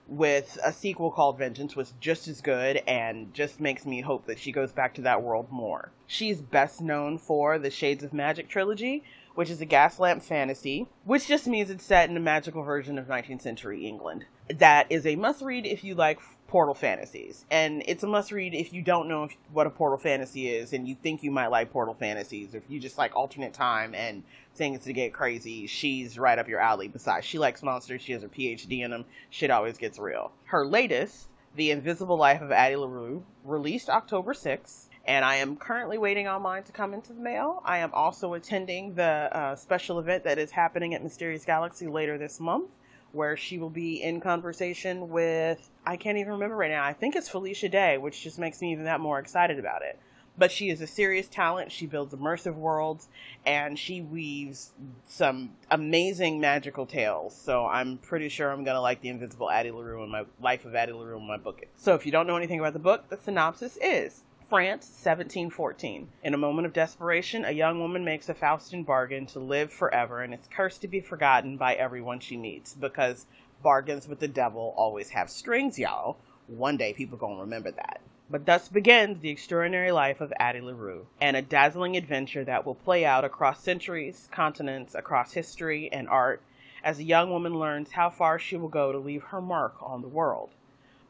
with 0.07 0.57
a 0.63 0.73
sequel 0.73 1.11
called 1.11 1.37
Vengeance 1.37 1.75
was 1.75 1.93
just 1.99 2.27
as 2.27 2.41
good 2.41 2.77
and 2.87 3.33
just 3.33 3.59
makes 3.59 3.85
me 3.85 4.01
hope 4.01 4.25
that 4.25 4.39
she 4.39 4.51
goes 4.51 4.71
back 4.71 4.93
to 4.95 5.01
that 5.01 5.21
world 5.21 5.47
more. 5.49 5.91
She's 6.07 6.41
best 6.41 6.81
known 6.81 7.17
for 7.17 7.57
the 7.57 7.69
Shades 7.69 8.03
of 8.03 8.13
Magic 8.13 8.49
trilogy, 8.49 9.03
which 9.35 9.49
is 9.49 9.61
a 9.61 9.65
gaslamp 9.65 10.21
fantasy, 10.21 10.87
which 11.05 11.27
just 11.27 11.47
means 11.47 11.69
it's 11.69 11.85
set 11.85 12.09
in 12.09 12.17
a 12.17 12.21
magical 12.21 12.63
version 12.63 12.99
of 12.99 13.07
19th 13.07 13.41
century 13.41 13.87
England. 13.87 14.25
That 14.49 14.87
is 14.89 15.05
a 15.05 15.15
must 15.15 15.41
read 15.41 15.65
if 15.65 15.83
you 15.83 15.95
like 15.95 16.19
portal 16.47 16.73
fantasies. 16.75 17.45
And 17.49 17.83
it's 17.85 18.03
a 18.03 18.07
must 18.07 18.31
read 18.31 18.53
if 18.53 18.73
you 18.73 18.81
don't 18.81 19.07
know 19.07 19.23
if, 19.23 19.35
what 19.51 19.67
a 19.67 19.69
portal 19.69 19.97
fantasy 19.97 20.49
is 20.49 20.73
and 20.73 20.87
you 20.87 20.95
think 20.95 21.23
you 21.23 21.31
might 21.31 21.47
like 21.47 21.71
portal 21.71 21.93
fantasies. 21.93 22.53
or 22.53 22.57
If 22.57 22.69
you 22.69 22.79
just 22.79 22.97
like 22.97 23.15
alternate 23.15 23.53
time 23.53 23.95
and 23.95 24.23
things 24.55 24.83
to 24.83 24.93
get 24.93 25.13
crazy, 25.13 25.67
she's 25.67 26.19
right 26.19 26.37
up 26.37 26.47
your 26.47 26.59
alley. 26.59 26.87
Besides, 26.87 27.25
she 27.25 27.39
likes 27.39 27.63
monsters, 27.63 28.01
she 28.01 28.13
has 28.13 28.21
her 28.21 28.29
PhD 28.29 28.81
in 28.83 28.91
them, 28.91 29.05
shit 29.29 29.51
always 29.51 29.77
gets 29.77 29.97
real. 29.97 30.31
Her 30.45 30.65
latest, 30.65 31.27
The 31.55 31.71
Invisible 31.71 32.17
Life 32.17 32.41
of 32.41 32.51
Addie 32.51 32.75
LaRue, 32.75 33.23
released 33.43 33.89
October 33.89 34.33
6th 34.33 34.89
and 35.05 35.25
I 35.25 35.35
am 35.35 35.57
currently 35.57 35.97
waiting 35.97 36.27
on 36.27 36.41
mine 36.41 36.63
to 36.63 36.71
come 36.71 36.93
into 36.93 37.13
the 37.13 37.19
mail. 37.19 37.61
I 37.65 37.79
am 37.79 37.93
also 37.93 38.33
attending 38.35 38.95
the 38.95 39.03
uh, 39.03 39.55
special 39.55 39.99
event 39.99 40.23
that 40.23 40.37
is 40.37 40.51
happening 40.51 40.93
at 40.93 41.03
Mysterious 41.03 41.43
Galaxy 41.43 41.87
later 41.87 42.17
this 42.17 42.39
month, 42.39 42.69
where 43.13 43.37
she 43.37 43.57
will 43.59 43.69
be 43.69 44.01
in 44.01 44.19
conversation 44.19 45.09
with, 45.09 45.69
I 45.85 45.97
can't 45.97 46.17
even 46.17 46.33
remember 46.33 46.57
right 46.57 46.71
now, 46.71 46.83
I 46.83 46.93
think 46.93 47.15
it's 47.15 47.29
Felicia 47.29 47.69
Day, 47.69 47.97
which 47.97 48.21
just 48.21 48.39
makes 48.39 48.59
me 48.59 48.71
even 48.73 48.85
that 48.85 48.99
more 48.99 49.19
excited 49.19 49.59
about 49.59 49.83
it. 49.83 49.99
But 50.35 50.51
she 50.51 50.71
is 50.71 50.81
a 50.81 50.87
serious 50.87 51.27
talent. 51.27 51.71
She 51.71 51.85
builds 51.85 52.15
immersive 52.15 52.55
worlds 52.55 53.07
and 53.45 53.77
she 53.77 54.01
weaves 54.01 54.71
some 55.07 55.51
amazing 55.69 56.41
magical 56.41 56.87
tales. 56.87 57.39
So 57.39 57.67
I'm 57.67 57.99
pretty 57.99 58.29
sure 58.29 58.51
I'm 58.51 58.63
going 58.63 58.73
to 58.73 58.81
like 58.81 59.01
The 59.01 59.09
Invisible 59.09 59.51
Addie 59.51 59.69
LaRue 59.69 60.01
and 60.01 60.11
my 60.11 60.25
Life 60.41 60.65
of 60.65 60.73
Addie 60.73 60.93
LaRue 60.93 61.17
in 61.17 61.27
my 61.27 61.37
book. 61.37 61.61
So 61.77 61.93
if 61.93 62.07
you 62.07 62.11
don't 62.11 62.25
know 62.25 62.35
anything 62.35 62.59
about 62.59 62.73
the 62.73 62.79
book, 62.79 63.09
the 63.09 63.19
synopsis 63.23 63.77
is 63.79 64.23
France, 64.49 64.87
1714. 64.87 66.09
In 66.21 66.33
a 66.33 66.37
moment 66.37 66.65
of 66.65 66.73
desperation, 66.73 67.45
a 67.45 67.51
young 67.51 67.79
woman 67.79 68.03
makes 68.03 68.27
a 68.27 68.33
Faustian 68.33 68.85
bargain 68.85 69.25
to 69.27 69.39
live 69.39 69.71
forever 69.71 70.21
and 70.21 70.33
is 70.33 70.49
cursed 70.51 70.81
to 70.81 70.87
be 70.87 70.99
forgotten 70.99 71.55
by 71.55 71.75
everyone 71.75 72.19
she 72.19 72.35
meets 72.35 72.73
because 72.73 73.25
bargains 73.61 74.07
with 74.07 74.19
the 74.19 74.27
devil 74.27 74.73
always 74.75 75.09
have 75.11 75.29
strings, 75.29 75.79
y'all. 75.79 76.17
One 76.47 76.75
day 76.75 76.91
people 76.93 77.17
gonna 77.17 77.39
remember 77.39 77.71
that. 77.71 78.01
But 78.29 78.45
thus 78.45 78.67
begins 78.67 79.21
the 79.21 79.29
extraordinary 79.29 79.91
life 79.91 80.19
of 80.19 80.33
Addie 80.37 80.61
LaRue, 80.61 81.07
and 81.21 81.37
a 81.37 81.41
dazzling 81.41 81.95
adventure 81.95 82.43
that 82.43 82.65
will 82.65 82.75
play 82.75 83.05
out 83.05 83.23
across 83.23 83.63
centuries, 83.63 84.27
continents, 84.31 84.93
across 84.93 85.33
history 85.33 85.89
and 85.91 86.09
art, 86.09 86.41
as 86.83 86.99
a 86.99 87.03
young 87.03 87.29
woman 87.29 87.57
learns 87.57 87.91
how 87.91 88.09
far 88.09 88.37
she 88.37 88.57
will 88.57 88.67
go 88.67 88.91
to 88.91 88.97
leave 88.97 89.23
her 89.23 89.41
mark 89.41 89.75
on 89.81 90.01
the 90.01 90.07
world. 90.07 90.49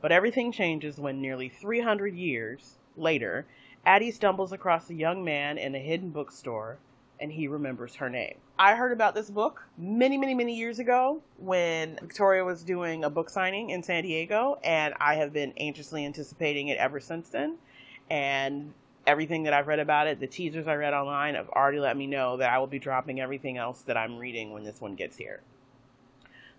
But 0.01 0.11
everything 0.11 0.51
changes 0.51 0.99
when 0.99 1.21
nearly 1.21 1.49
300 1.49 2.13
years, 2.13 2.77
Later, 2.95 3.45
Addie 3.85 4.11
stumbles 4.11 4.51
across 4.51 4.89
a 4.89 4.93
young 4.93 5.23
man 5.23 5.57
in 5.57 5.75
a 5.75 5.79
hidden 5.79 6.09
bookstore 6.09 6.77
and 7.19 7.31
he 7.31 7.47
remembers 7.47 7.95
her 7.95 8.09
name. 8.09 8.35
I 8.59 8.75
heard 8.75 8.91
about 8.91 9.15
this 9.15 9.29
book 9.29 9.63
many, 9.77 10.17
many, 10.17 10.33
many 10.33 10.57
years 10.57 10.79
ago 10.79 11.21
when 11.37 11.97
Victoria 12.01 12.43
was 12.43 12.63
doing 12.63 13.03
a 13.03 13.09
book 13.09 13.29
signing 13.29 13.69
in 13.69 13.81
San 13.81 14.03
Diego, 14.03 14.59
and 14.63 14.93
I 14.99 15.15
have 15.15 15.31
been 15.31 15.53
anxiously 15.57 16.05
anticipating 16.05 16.67
it 16.67 16.77
ever 16.77 16.99
since 16.99 17.29
then. 17.29 17.57
And 18.09 18.73
everything 19.07 19.43
that 19.43 19.53
I've 19.53 19.67
read 19.67 19.79
about 19.79 20.07
it, 20.07 20.19
the 20.19 20.27
teasers 20.27 20.67
I 20.67 20.75
read 20.75 20.93
online, 20.93 21.35
have 21.35 21.49
already 21.49 21.79
let 21.79 21.95
me 21.95 22.07
know 22.07 22.37
that 22.37 22.51
I 22.51 22.59
will 22.59 22.67
be 22.67 22.79
dropping 22.79 23.21
everything 23.21 23.57
else 23.57 23.81
that 23.83 23.95
I'm 23.95 24.17
reading 24.17 24.51
when 24.51 24.63
this 24.63 24.81
one 24.81 24.95
gets 24.95 25.17
here. 25.17 25.41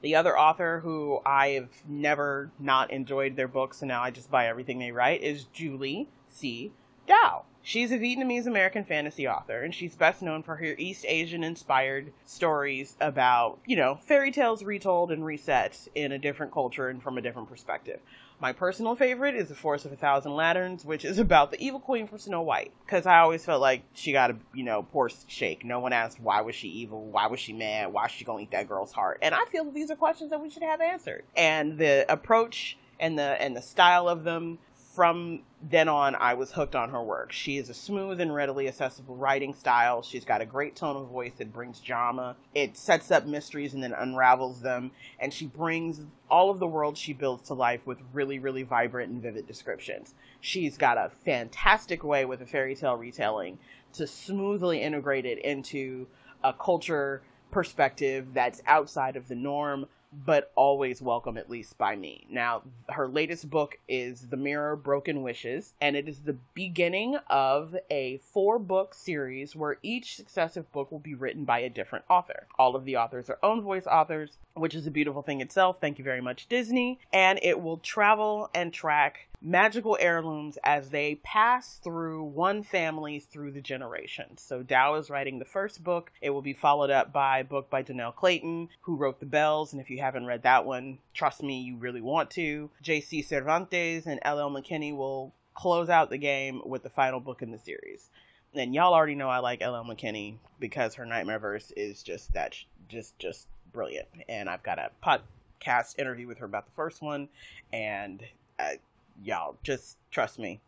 The 0.01 0.17
other 0.17 0.39
author 0.39 0.81
who 0.81 1.21
I've 1.25 1.83
never 1.89 2.51
not 2.59 2.91
enjoyed 2.91 3.37
their 3.37 3.49
books 3.49 3.81
and 3.81 3.89
now 3.89 4.03
I 4.03 4.11
just 4.11 4.31
buy 4.31 4.49
everything 4.49 4.79
they 4.79 4.93
write 4.93 5.23
is 5.23 5.45
Julie 5.45 6.09
C. 6.35 6.73
Dao. 7.09 7.45
She's 7.63 7.93
a 7.93 7.99
Vietnamese 7.99 8.47
American 8.47 8.85
fantasy 8.85 9.27
author, 9.27 9.63
and 9.63 9.75
she's 9.75 9.97
best 9.97 10.21
known 10.21 10.43
for 10.43 10.57
her 10.57 10.75
East 10.77 11.07
Asian 11.09 11.43
inspired 11.43 12.13
stories 12.27 12.95
about, 13.01 13.59
you 13.65 13.77
know, 13.77 13.99
fairy 14.03 14.31
tales 14.31 14.63
retold 14.63 15.11
and 15.11 15.25
reset 15.25 15.89
in 15.95 16.13
a 16.13 16.19
different 16.19 16.53
culture 16.53 16.89
and 16.89 17.03
from 17.03 17.17
a 17.17 17.23
different 17.23 17.49
perspective. 17.49 18.01
My 18.41 18.53
personal 18.53 18.97
favorite 18.97 19.35
is 19.35 19.49
The 19.49 19.55
Forest 19.55 19.87
of 19.87 19.93
a 19.93 19.97
Thousand 19.97 20.35
Lanterns, 20.35 20.85
which 20.85 21.07
is 21.07 21.19
about 21.19 21.51
the 21.51 21.65
evil 21.65 21.81
queen 21.81 22.07
from 22.07 22.19
Snow 22.19 22.43
White. 22.43 22.73
Because 22.85 23.07
I 23.07 23.21
always 23.21 23.45
felt 23.45 23.63
like 23.63 23.83
she 23.95 24.13
got 24.13 24.33
a, 24.33 24.37
you 24.53 24.65
know, 24.65 24.83
poor 24.83 25.09
shake. 25.29 25.65
No 25.65 25.81
one 25.81 25.95
asked 25.95 26.21
why 26.21 26.43
was 26.43 26.55
she 26.55 26.69
evil, 26.69 27.07
why 27.07 27.29
was 27.29 27.41
she 27.41 27.55
mad, 27.55 27.93
why 27.93 28.07
is 28.07 28.11
she 28.11 28.25
gonna 28.27 28.43
eat 28.43 28.51
that 28.51 28.69
girl's 28.69 28.93
heart. 28.93 29.21
And 29.23 29.35
I 29.35 29.45
feel 29.47 29.65
that 29.65 29.73
these 29.73 29.91
are 29.91 29.97
questions 29.97 30.31
that 30.31 30.43
we 30.43 30.51
should 30.51 30.65
have 30.65 30.83
answered. 30.83 31.25
And 31.35 31.79
the 31.79 32.05
approach 32.11 32.77
and 33.01 33.19
the 33.19 33.41
and 33.41 33.57
the 33.57 33.63
style 33.63 34.09
of 34.09 34.25
them 34.25 34.59
from 34.95 35.41
then 35.71 35.89
on, 35.89 36.15
I 36.15 36.35
was 36.35 36.53
hooked 36.53 36.75
on 36.75 36.91
her 36.91 37.03
work. 37.03 37.33
She 37.33 37.57
is 37.57 37.71
a 37.71 37.75
smooth 37.75 38.21
and 38.21 38.35
readily 38.35 38.69
accessible 38.69 39.17
writing 39.17 39.55
style. 39.55 40.03
She's 40.03 40.25
got 40.25 40.43
a 40.43 40.47
great 40.47 40.77
tone 40.77 40.97
of 40.97 41.09
voice 41.09 41.33
that 41.39 41.55
brings 41.55 41.81
drama. 41.81 42.37
It 42.55 42.77
sets 42.77 43.11
up 43.11 43.25
mysteries 43.25 43.73
and 43.73 43.83
then 43.83 43.95
unravels 43.95 44.61
them. 44.61 44.91
And 45.19 45.33
she 45.33 45.47
brings 45.47 46.03
all 46.31 46.51
of 46.51 46.59
the 46.59 46.67
world 46.67 46.99
she 46.99 47.15
builds 47.15 47.45
to 47.45 47.55
life 47.55 47.81
with 47.87 47.99
really, 48.13 48.39
really 48.39 48.63
vibrant 48.63 49.11
and 49.11 49.23
vivid 49.23 49.47
descriptions. 49.47 50.15
She's 50.41 50.77
got 50.77 50.99
a 50.99 51.11
fantastic 51.25 52.05
way 52.05 52.27
with 52.27 52.43
a 52.43 52.47
fairy 52.47 52.75
tale 52.75 52.97
retelling 52.97 53.59
to 53.95 54.07
smoothly 54.07 54.83
integrate 54.83 55.25
it 55.25 55.39
into 55.39 56.07
a 56.43 56.53
culture 56.53 57.23
perspective 57.51 58.27
that's 58.35 58.61
outside 58.67 59.17
of 59.17 59.29
the 59.29 59.35
norm 59.35 59.87
but 60.25 60.53
always 60.55 61.03
welcome, 61.03 61.37
at 61.37 61.51
least 61.51 61.77
by 61.79 61.97
me. 61.97 62.27
Now, 62.31 62.63
her 62.89 63.09
latest 63.09 63.51
book 63.51 63.79
is 63.89 64.29
The 64.29 64.37
Mirror 64.37 64.77
Broken 64.77 65.23
Wishes, 65.23 65.75
and 65.81 65.97
it 65.97 66.09
is 66.09 66.21
the 66.21 66.37
beginning 66.55 67.17
of 67.29 67.77
a 67.91 68.19
four 68.19 68.59
book 68.59 68.95
series 68.95 69.57
where 69.57 69.79
each 69.83 70.17
successive 70.17 70.71
book 70.73 70.93
will 70.93 70.99
be 70.99 71.15
written 71.15 71.45
by 71.45 71.61
a 71.61 71.71
different 71.71 72.05
author. 72.09 72.47
All 72.59 72.77
of 72.77 72.85
the 72.85 72.97
authors 72.97 73.29
are 73.29 73.39
own 73.43 73.63
voice 73.63 73.87
authors, 73.87 74.39
which 74.55 74.75
is 74.75 74.87
a 74.87 74.91
beautiful 74.91 75.23
thing 75.23 75.41
itself. 75.41 75.81
Thank 75.81 75.99
you 75.99 76.05
very 76.05 76.21
much, 76.21 76.49
Disney. 76.49 76.99
And 77.13 77.39
it 77.43 77.61
will 77.61 77.79
travel 77.79 78.51
and 78.55 78.73
track 78.73 79.29
magical 79.45 79.99
heirlooms 80.01 80.57
as 80.65 80.89
they 80.89 81.17
pass 81.17 81.79
through 81.85 82.25
one 82.25 82.63
family 82.63 83.21
through 83.21 83.53
the 83.53 83.61
generations. 83.61 84.41
So 84.41 84.63
Dao 84.63 84.99
is 84.99 85.11
writing 85.11 85.39
the 85.39 85.45
first 85.45 85.85
book. 85.85 86.11
It 86.23 86.31
will 86.31 86.43
be 86.43 86.55
followed 86.55 86.91
up 86.91 87.13
by 87.13 87.41
a 87.41 87.45
book 87.45 87.69
by 87.69 87.83
Dhonielle 87.83 88.17
Clayton, 88.17 88.71
who 88.81 88.97
wrote 88.97 89.21
The 89.21 89.27
Bells. 89.27 89.73
And 89.73 89.83
if 89.83 89.91
you 89.91 89.99
haven't 89.99 90.25
read 90.25 90.45
that 90.45 90.65
one, 90.65 90.99
trust 91.13 91.43
me, 91.43 91.61
you 91.61 91.77
really 91.77 92.01
want 92.01 92.31
to. 92.31 92.71
J.C. 92.81 93.21
Cervantes 93.21 94.07
and 94.07 94.19
L.L. 94.23 94.51
McKinney 94.51 94.97
will 94.97 95.35
close 95.53 95.91
out 95.91 96.09
the 96.09 96.19
game 96.19 96.63
with 96.65 96.83
the 96.83 96.91
final 96.91 97.21
book 97.21 97.43
in 97.43 97.51
the 97.51 97.59
series. 97.59 98.09
And 98.55 98.75
y'all 98.75 98.95
already 98.95 99.15
know 99.15 99.29
I 99.29 99.39
like 99.41 99.61
L.L. 99.61 99.85
McKinney 99.85 100.37
because 100.59 100.95
her 100.95 101.05
Nightmare 101.05 101.39
Verse 101.39 101.71
is 101.77 102.03
just 102.03 102.33
that, 102.33 102.55
just, 102.89 103.19
just 103.19 103.47
brilliant. 103.73 104.09
And 104.27 104.49
I've 104.49 104.63
got 104.63 104.79
a 104.79 104.91
podcast 105.05 105.99
interview 105.99 106.27
with 106.27 106.39
her 106.39 106.47
about 106.47 106.65
the 106.65 106.73
first 106.73 107.03
one, 107.03 107.29
and 107.73 108.23
uh, 108.59 108.75
y'all 109.23 109.59
just 109.63 109.99
trust 110.11 110.39
me. 110.39 110.61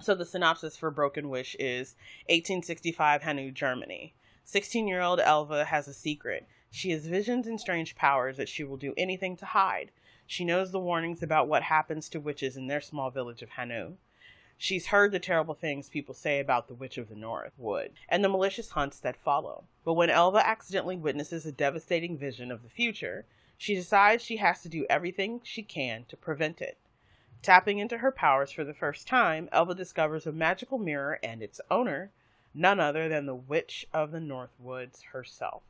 So 0.00 0.14
the 0.14 0.24
synopsis 0.24 0.76
for 0.76 0.90
Broken 0.90 1.28
Wish 1.28 1.54
is 1.60 1.94
1865 2.28 3.22
Hanau, 3.22 3.50
Germany. 3.50 4.14
16-year-old 4.46 5.20
Elva 5.20 5.66
has 5.66 5.86
a 5.86 5.94
secret. 5.94 6.46
She 6.70 6.90
has 6.90 7.06
visions 7.06 7.46
and 7.46 7.60
strange 7.60 7.94
powers 7.94 8.36
that 8.36 8.48
she 8.48 8.64
will 8.64 8.76
do 8.76 8.94
anything 8.96 9.36
to 9.36 9.46
hide. 9.46 9.92
She 10.26 10.44
knows 10.44 10.72
the 10.72 10.80
warnings 10.80 11.22
about 11.22 11.46
what 11.46 11.64
happens 11.64 12.08
to 12.08 12.20
witches 12.20 12.56
in 12.56 12.66
their 12.66 12.80
small 12.80 13.10
village 13.10 13.42
of 13.42 13.50
Hanau. 13.50 13.98
She's 14.56 14.86
heard 14.86 15.12
the 15.12 15.18
terrible 15.18 15.54
things 15.54 15.88
people 15.88 16.14
say 16.14 16.40
about 16.40 16.68
the 16.68 16.74
Witch 16.74 16.96
of 16.96 17.08
the 17.08 17.16
North 17.16 17.52
Wood 17.58 17.92
and 18.08 18.24
the 18.24 18.28
malicious 18.28 18.70
hunts 18.70 19.00
that 19.00 19.16
follow. 19.16 19.64
But 19.84 19.94
when 19.94 20.08
Elva 20.08 20.46
accidentally 20.46 20.96
witnesses 20.96 21.44
a 21.44 21.52
devastating 21.52 22.16
vision 22.16 22.50
of 22.50 22.62
the 22.62 22.68
future, 22.68 23.26
she 23.58 23.74
decides 23.74 24.24
she 24.24 24.38
has 24.38 24.62
to 24.62 24.68
do 24.68 24.86
everything 24.88 25.40
she 25.44 25.62
can 25.62 26.04
to 26.08 26.16
prevent 26.16 26.60
it. 26.60 26.78
Tapping 27.42 27.80
into 27.80 27.98
her 27.98 28.12
powers 28.12 28.52
for 28.52 28.62
the 28.62 28.72
first 28.72 29.08
time, 29.08 29.48
Elva 29.50 29.74
discovers 29.74 30.28
a 30.28 30.32
magical 30.32 30.78
mirror 30.78 31.18
and 31.24 31.42
its 31.42 31.60
owner, 31.72 32.12
none 32.54 32.78
other 32.78 33.08
than 33.08 33.26
the 33.26 33.34
Witch 33.34 33.84
of 33.92 34.12
the 34.12 34.20
North 34.20 34.54
Woods 34.60 35.02
herself. 35.10 35.64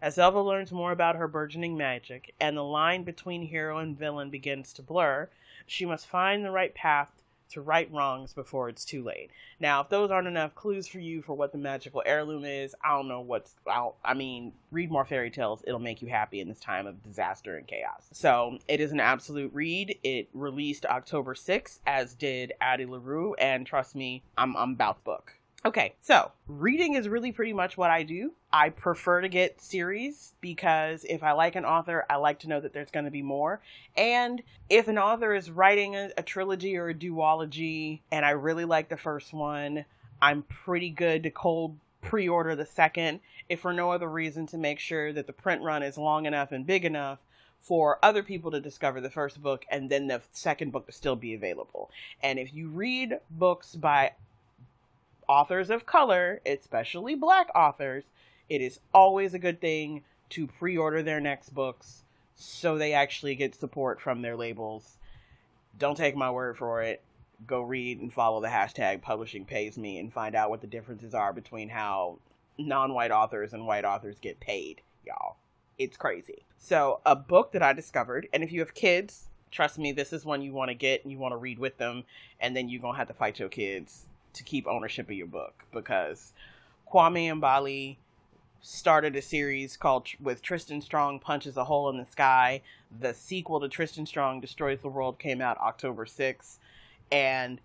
As 0.00 0.18
Elva 0.18 0.40
learns 0.40 0.72
more 0.72 0.92
about 0.92 1.16
her 1.16 1.28
burgeoning 1.28 1.76
magic 1.76 2.34
and 2.40 2.56
the 2.56 2.64
line 2.64 3.04
between 3.04 3.42
hero 3.42 3.76
and 3.76 3.98
villain 3.98 4.30
begins 4.30 4.72
to 4.72 4.82
blur, 4.82 5.28
she 5.66 5.84
must 5.84 6.06
find 6.06 6.42
the 6.42 6.50
right 6.50 6.74
path 6.74 7.19
to 7.50 7.60
right 7.60 7.90
wrongs 7.92 8.32
before 8.32 8.68
it's 8.68 8.84
too 8.84 9.02
late. 9.02 9.30
Now, 9.58 9.80
if 9.80 9.88
those 9.88 10.10
aren't 10.10 10.28
enough 10.28 10.54
clues 10.54 10.88
for 10.88 10.98
you 10.98 11.22
for 11.22 11.34
what 11.34 11.52
the 11.52 11.58
magical 11.58 12.02
heirloom 12.04 12.44
is, 12.44 12.74
I 12.84 12.90
don't 12.96 13.08
know 13.08 13.20
what's. 13.20 13.54
I'll, 13.66 13.96
I 14.04 14.14
mean, 14.14 14.52
read 14.70 14.90
more 14.90 15.04
fairy 15.04 15.30
tales. 15.30 15.62
It'll 15.66 15.78
make 15.78 16.02
you 16.02 16.08
happy 16.08 16.40
in 16.40 16.48
this 16.48 16.60
time 16.60 16.86
of 16.86 17.02
disaster 17.02 17.56
and 17.56 17.66
chaos. 17.66 18.08
So, 18.12 18.58
it 18.68 18.80
is 18.80 18.92
an 18.92 19.00
absolute 19.00 19.52
read. 19.52 19.98
It 20.02 20.28
released 20.32 20.86
October 20.86 21.34
6th, 21.34 21.80
as 21.86 22.14
did 22.14 22.52
Addie 22.60 22.86
LaRue, 22.86 23.34
and 23.34 23.66
trust 23.66 23.94
me, 23.94 24.22
I'm, 24.36 24.56
I'm 24.56 24.72
about 24.72 24.96
the 24.96 25.02
book. 25.10 25.39
Okay, 25.62 25.94
so 26.00 26.32
reading 26.48 26.94
is 26.94 27.06
really 27.06 27.32
pretty 27.32 27.52
much 27.52 27.76
what 27.76 27.90
I 27.90 28.02
do. 28.02 28.32
I 28.50 28.70
prefer 28.70 29.20
to 29.20 29.28
get 29.28 29.60
series 29.60 30.32
because 30.40 31.04
if 31.04 31.22
I 31.22 31.32
like 31.32 31.54
an 31.54 31.66
author, 31.66 32.06
I 32.08 32.16
like 32.16 32.38
to 32.40 32.48
know 32.48 32.60
that 32.60 32.72
there's 32.72 32.90
going 32.90 33.04
to 33.04 33.10
be 33.10 33.20
more. 33.20 33.60
And 33.94 34.42
if 34.70 34.88
an 34.88 34.96
author 34.96 35.34
is 35.34 35.50
writing 35.50 35.96
a, 35.96 36.12
a 36.16 36.22
trilogy 36.22 36.78
or 36.78 36.88
a 36.88 36.94
duology 36.94 38.00
and 38.10 38.24
I 38.24 38.30
really 38.30 38.64
like 38.64 38.88
the 38.88 38.96
first 38.96 39.34
one, 39.34 39.84
I'm 40.22 40.44
pretty 40.44 40.88
good 40.88 41.24
to 41.24 41.30
cold 41.30 41.76
pre 42.00 42.26
order 42.26 42.56
the 42.56 42.64
second, 42.64 43.20
if 43.50 43.60
for 43.60 43.74
no 43.74 43.90
other 43.90 44.08
reason 44.08 44.46
to 44.46 44.56
make 44.56 44.78
sure 44.78 45.12
that 45.12 45.26
the 45.26 45.34
print 45.34 45.60
run 45.60 45.82
is 45.82 45.98
long 45.98 46.24
enough 46.24 46.52
and 46.52 46.66
big 46.66 46.86
enough 46.86 47.18
for 47.60 47.98
other 48.02 48.22
people 48.22 48.50
to 48.52 48.60
discover 48.62 49.02
the 49.02 49.10
first 49.10 49.42
book 49.42 49.66
and 49.70 49.90
then 49.90 50.06
the 50.06 50.22
second 50.32 50.72
book 50.72 50.86
to 50.86 50.92
still 50.92 51.16
be 51.16 51.34
available. 51.34 51.90
And 52.22 52.38
if 52.38 52.54
you 52.54 52.70
read 52.70 53.18
books 53.30 53.74
by 53.74 54.12
authors 55.30 55.70
of 55.70 55.86
color, 55.86 56.40
especially 56.44 57.14
black 57.14 57.48
authors, 57.54 58.02
it 58.48 58.60
is 58.60 58.80
always 58.92 59.32
a 59.32 59.38
good 59.38 59.60
thing 59.60 60.02
to 60.28 60.48
pre 60.48 60.76
order 60.76 61.04
their 61.04 61.20
next 61.20 61.54
books 61.54 62.02
so 62.34 62.76
they 62.76 62.92
actually 62.92 63.36
get 63.36 63.54
support 63.54 64.00
from 64.00 64.22
their 64.22 64.36
labels. 64.36 64.98
Don't 65.78 65.96
take 65.96 66.16
my 66.16 66.32
word 66.32 66.58
for 66.58 66.82
it. 66.82 67.00
Go 67.46 67.62
read 67.62 68.00
and 68.00 68.12
follow 68.12 68.40
the 68.40 68.48
hashtag 68.48 69.02
publishing 69.02 69.44
pays 69.44 69.78
me 69.78 69.98
and 69.98 70.12
find 70.12 70.34
out 70.34 70.50
what 70.50 70.62
the 70.62 70.66
differences 70.66 71.14
are 71.14 71.32
between 71.32 71.68
how 71.68 72.18
non 72.58 72.92
white 72.92 73.12
authors 73.12 73.52
and 73.52 73.68
white 73.68 73.84
authors 73.84 74.18
get 74.18 74.40
paid, 74.40 74.82
y'all. 75.06 75.36
It's 75.78 75.96
crazy. 75.96 76.44
So, 76.58 77.00
a 77.06 77.14
book 77.14 77.52
that 77.52 77.62
I 77.62 77.72
discovered, 77.72 78.26
and 78.32 78.42
if 78.42 78.50
you 78.50 78.58
have 78.60 78.74
kids, 78.74 79.28
trust 79.52 79.78
me, 79.78 79.92
this 79.92 80.12
is 80.12 80.24
one 80.24 80.42
you 80.42 80.52
want 80.52 80.70
to 80.70 80.74
get 80.74 81.04
and 81.04 81.12
you 81.12 81.18
want 81.18 81.32
to 81.32 81.38
read 81.38 81.60
with 81.60 81.78
them, 81.78 82.02
and 82.40 82.56
then 82.56 82.68
you're 82.68 82.82
going 82.82 82.94
to 82.94 82.98
have 82.98 83.08
to 83.08 83.14
fight 83.14 83.38
your 83.38 83.48
kids 83.48 84.06
to 84.34 84.42
keep 84.42 84.66
ownership 84.66 85.06
of 85.06 85.16
your 85.16 85.26
book 85.26 85.64
because 85.72 86.32
Kwame 86.92 87.40
Mbalia 87.40 87.96
started 88.62 89.16
a 89.16 89.22
series 89.22 89.76
called 89.76 90.08
with 90.20 90.42
Tristan 90.42 90.82
Strong 90.82 91.20
punches 91.20 91.56
a 91.56 91.64
hole 91.64 91.88
in 91.88 91.96
the 91.96 92.06
sky. 92.06 92.62
The 93.00 93.14
sequel 93.14 93.60
to 93.60 93.68
Tristan 93.68 94.06
Strong 94.06 94.40
destroys 94.40 94.80
the 94.80 94.88
world 94.88 95.18
came 95.18 95.40
out 95.40 95.58
October 95.58 96.04
6th 96.04 96.58
and 97.10 97.60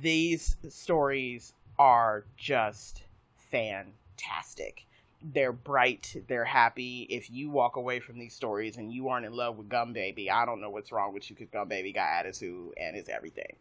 these 0.00 0.56
stories 0.68 1.54
are 1.78 2.24
just 2.36 3.02
fantastic. 3.50 4.86
They're 5.22 5.52
bright, 5.52 6.16
they're 6.26 6.44
happy. 6.44 7.06
If 7.08 7.30
you 7.30 7.50
walk 7.50 7.76
away 7.76 8.00
from 8.00 8.18
these 8.18 8.34
stories 8.34 8.76
and 8.76 8.92
you 8.92 9.08
aren't 9.08 9.26
in 9.26 9.34
love 9.34 9.56
with 9.56 9.68
Gum 9.68 9.92
Baby, 9.92 10.30
I 10.30 10.44
don't 10.44 10.60
know 10.60 10.70
what's 10.70 10.90
wrong 10.90 11.14
with 11.14 11.30
you 11.30 11.36
because 11.36 11.50
Gum 11.50 11.68
Baby 11.68 11.92
got 11.92 12.08
attitude 12.08 12.72
and 12.76 12.96
is 12.96 13.08
everything. 13.08 13.54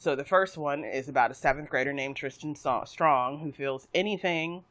So 0.00 0.16
the 0.16 0.24
first 0.24 0.56
one 0.56 0.82
is 0.82 1.10
about 1.10 1.30
a 1.30 1.34
seventh 1.34 1.68
grader 1.68 1.92
named 1.92 2.16
Tristan 2.16 2.56
Strong 2.56 3.40
who 3.40 3.52
feels 3.52 3.86
anything 3.94 4.64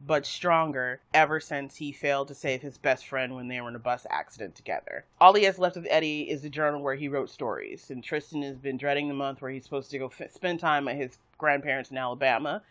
but 0.00 0.24
stronger 0.24 1.02
ever 1.12 1.40
since 1.40 1.76
he 1.76 1.92
failed 1.92 2.28
to 2.28 2.34
save 2.34 2.62
his 2.62 2.78
best 2.78 3.06
friend 3.06 3.34
when 3.34 3.48
they 3.48 3.60
were 3.60 3.68
in 3.68 3.76
a 3.76 3.78
bus 3.78 4.06
accident 4.08 4.54
together. 4.54 5.04
All 5.20 5.34
he 5.34 5.44
has 5.44 5.58
left 5.58 5.76
of 5.76 5.86
Eddie 5.90 6.22
is 6.22 6.42
a 6.46 6.48
journal 6.48 6.80
where 6.80 6.94
he 6.94 7.06
wrote 7.06 7.28
stories, 7.28 7.90
and 7.90 8.02
Tristan 8.02 8.40
has 8.40 8.56
been 8.56 8.78
dreading 8.78 9.08
the 9.08 9.14
month 9.14 9.42
where 9.42 9.50
he's 9.50 9.64
supposed 9.64 9.90
to 9.90 9.98
go 9.98 10.06
f- 10.06 10.32
spend 10.32 10.58
time 10.58 10.88
at 10.88 10.96
his 10.96 11.18
grandparents 11.36 11.90
in 11.90 11.98
Alabama. 11.98 12.62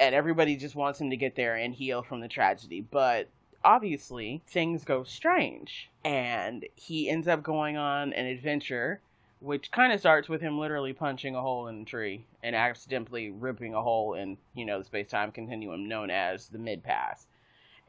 And 0.00 0.16
everybody 0.16 0.56
just 0.56 0.74
wants 0.74 1.00
him 1.00 1.10
to 1.10 1.16
get 1.16 1.36
there 1.36 1.54
and 1.54 1.72
heal 1.72 2.02
from 2.02 2.22
the 2.22 2.28
tragedy. 2.28 2.80
But 2.80 3.28
obviously, 3.64 4.42
things 4.48 4.84
go 4.84 5.04
strange. 5.04 5.90
And 6.04 6.66
he 6.74 7.08
ends 7.08 7.28
up 7.28 7.44
going 7.44 7.76
on 7.76 8.12
an 8.12 8.26
adventure 8.26 9.00
which 9.40 9.70
kind 9.70 9.92
of 9.92 10.00
starts 10.00 10.28
with 10.28 10.40
him 10.40 10.58
literally 10.58 10.92
punching 10.92 11.34
a 11.34 11.40
hole 11.40 11.68
in 11.68 11.82
a 11.82 11.84
tree 11.84 12.24
and 12.42 12.56
accidentally 12.56 13.30
ripping 13.30 13.74
a 13.74 13.82
hole 13.82 14.14
in, 14.14 14.36
you 14.54 14.64
know, 14.64 14.78
the 14.78 14.84
space 14.84 15.08
time 15.08 15.30
continuum 15.30 15.88
known 15.88 16.10
as 16.10 16.48
the 16.48 16.58
mid 16.58 16.82
pass. 16.82 17.26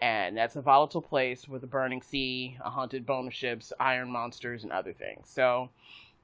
And 0.02 0.38
that's 0.38 0.56
a 0.56 0.62
volatile 0.62 1.02
place 1.02 1.48
with 1.48 1.64
a 1.64 1.68
burning 1.68 2.02
sea, 2.02 2.58
a 2.64 2.70
haunted 2.70 3.06
bone 3.06 3.30
ships, 3.32 3.74
iron 3.80 4.12
monsters, 4.12 4.64
and 4.64 4.72
other 4.72 4.94
things. 4.94 5.30
So 5.30 5.70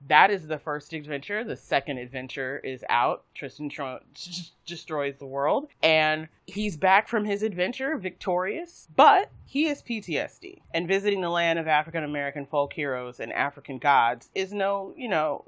that 0.07 0.31
is 0.31 0.47
the 0.47 0.59
first 0.59 0.93
adventure. 0.93 1.43
The 1.43 1.55
second 1.55 1.97
adventure 1.97 2.59
is 2.63 2.83
out. 2.89 3.23
Tristan 3.33 3.69
Tr- 3.69 3.97
destroys 4.65 5.17
the 5.17 5.25
world, 5.25 5.67
and 5.81 6.27
he's 6.45 6.77
back 6.77 7.07
from 7.07 7.25
his 7.25 7.43
adventure 7.43 7.97
victorious, 7.97 8.87
but 8.95 9.31
he 9.45 9.65
has 9.65 9.81
PTSD. 9.81 10.61
And 10.73 10.87
visiting 10.87 11.21
the 11.21 11.29
land 11.29 11.59
of 11.59 11.67
African 11.67 12.03
American 12.03 12.45
folk 12.45 12.73
heroes 12.73 13.19
and 13.19 13.33
African 13.33 13.77
gods 13.77 14.29
is 14.35 14.53
no, 14.53 14.93
you 14.97 15.07
know, 15.07 15.43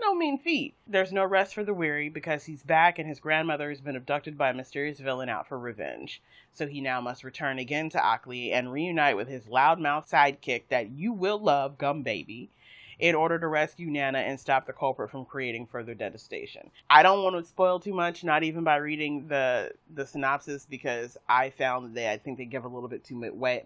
no 0.00 0.14
mean 0.14 0.38
feat. 0.38 0.74
There's 0.86 1.12
no 1.12 1.24
rest 1.24 1.54
for 1.54 1.64
the 1.64 1.74
weary 1.74 2.08
because 2.08 2.44
he's 2.44 2.62
back 2.62 2.98
and 2.98 3.08
his 3.08 3.20
grandmother 3.20 3.70
has 3.70 3.80
been 3.80 3.96
abducted 3.96 4.36
by 4.36 4.50
a 4.50 4.54
mysterious 4.54 4.98
villain 4.98 5.28
out 5.28 5.48
for 5.48 5.58
revenge. 5.58 6.20
So 6.52 6.66
he 6.66 6.80
now 6.80 7.00
must 7.00 7.24
return 7.24 7.58
again 7.58 7.90
to 7.90 7.98
Alke 7.98 8.52
and 8.52 8.72
reunite 8.72 9.16
with 9.16 9.28
his 9.28 9.46
loudmouth 9.46 10.10
sidekick 10.10 10.64
that 10.68 10.90
you 10.90 11.12
will 11.12 11.38
love, 11.38 11.78
Gum 11.78 12.02
Baby, 12.02 12.50
in 13.00 13.14
order 13.14 13.38
to 13.38 13.46
rescue 13.48 13.90
Nana 13.90 14.18
and 14.18 14.38
stop 14.38 14.66
the 14.66 14.72
culprit 14.72 15.10
from 15.10 15.24
creating 15.24 15.66
further 15.66 15.94
devastation. 15.94 16.70
I 16.88 17.02
don't 17.02 17.24
want 17.24 17.36
to 17.36 17.44
spoil 17.48 17.80
too 17.80 17.94
much, 17.94 18.22
not 18.24 18.42
even 18.42 18.62
by 18.64 18.76
reading 18.76 19.26
the 19.28 19.72
the 19.94 20.06
synopsis, 20.06 20.66
because 20.68 21.16
I 21.28 21.50
found 21.50 21.96
that 21.96 22.10
I 22.10 22.18
think 22.18 22.38
they 22.38 22.44
give 22.44 22.64
a 22.64 22.68
little 22.68 22.88
bit 22.88 23.04
too 23.04 23.16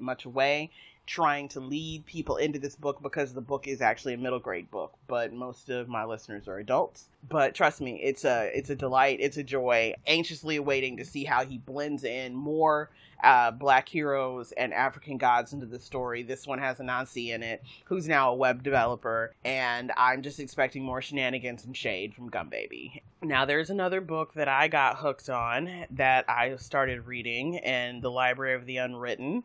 much 0.00 0.24
away 0.24 0.70
trying 1.06 1.48
to 1.48 1.60
lead 1.60 2.06
people 2.06 2.36
into 2.36 2.58
this 2.58 2.76
book 2.76 3.02
because 3.02 3.32
the 3.32 3.40
book 3.40 3.68
is 3.68 3.80
actually 3.80 4.14
a 4.14 4.18
middle 4.18 4.38
grade 4.38 4.70
book, 4.70 4.92
but 5.06 5.32
most 5.32 5.68
of 5.68 5.88
my 5.88 6.04
listeners 6.04 6.48
are 6.48 6.58
adults. 6.58 7.08
But 7.28 7.54
trust 7.54 7.80
me, 7.80 8.00
it's 8.02 8.24
a 8.24 8.50
it's 8.56 8.70
a 8.70 8.76
delight, 8.76 9.18
it's 9.20 9.36
a 9.36 9.42
joy. 9.42 9.94
Anxiously 10.06 10.56
awaiting 10.56 10.96
to 10.98 11.04
see 11.04 11.24
how 11.24 11.44
he 11.44 11.58
blends 11.58 12.04
in 12.04 12.34
more 12.34 12.90
uh, 13.22 13.50
black 13.50 13.88
heroes 13.88 14.52
and 14.52 14.74
African 14.74 15.16
gods 15.16 15.52
into 15.52 15.66
the 15.66 15.78
story. 15.78 16.22
This 16.22 16.46
one 16.46 16.58
has 16.58 16.78
Anansi 16.78 17.34
in 17.34 17.42
it, 17.42 17.62
who's 17.84 18.06
now 18.06 18.30
a 18.30 18.34
web 18.34 18.62
developer, 18.62 19.32
and 19.44 19.92
I'm 19.96 20.22
just 20.22 20.40
expecting 20.40 20.82
more 20.82 21.00
shenanigans 21.00 21.64
and 21.64 21.76
shade 21.76 22.14
from 22.14 22.28
Gum 22.28 22.48
Baby. 22.48 23.02
Now, 23.22 23.46
there's 23.46 23.70
another 23.70 24.02
book 24.02 24.34
that 24.34 24.48
I 24.48 24.68
got 24.68 24.98
hooked 24.98 25.30
on 25.30 25.86
that 25.92 26.28
I 26.28 26.56
started 26.56 27.06
reading 27.06 27.54
in 27.54 28.02
the 28.02 28.10
Library 28.10 28.54
of 28.54 28.66
the 28.66 28.76
Unwritten 28.76 29.44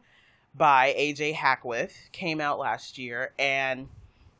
by 0.59 0.93
AJ 0.95 1.35
Hackwith, 1.35 2.11
came 2.11 2.41
out 2.41 2.59
last 2.59 2.97
year, 2.97 3.31
and 3.39 3.87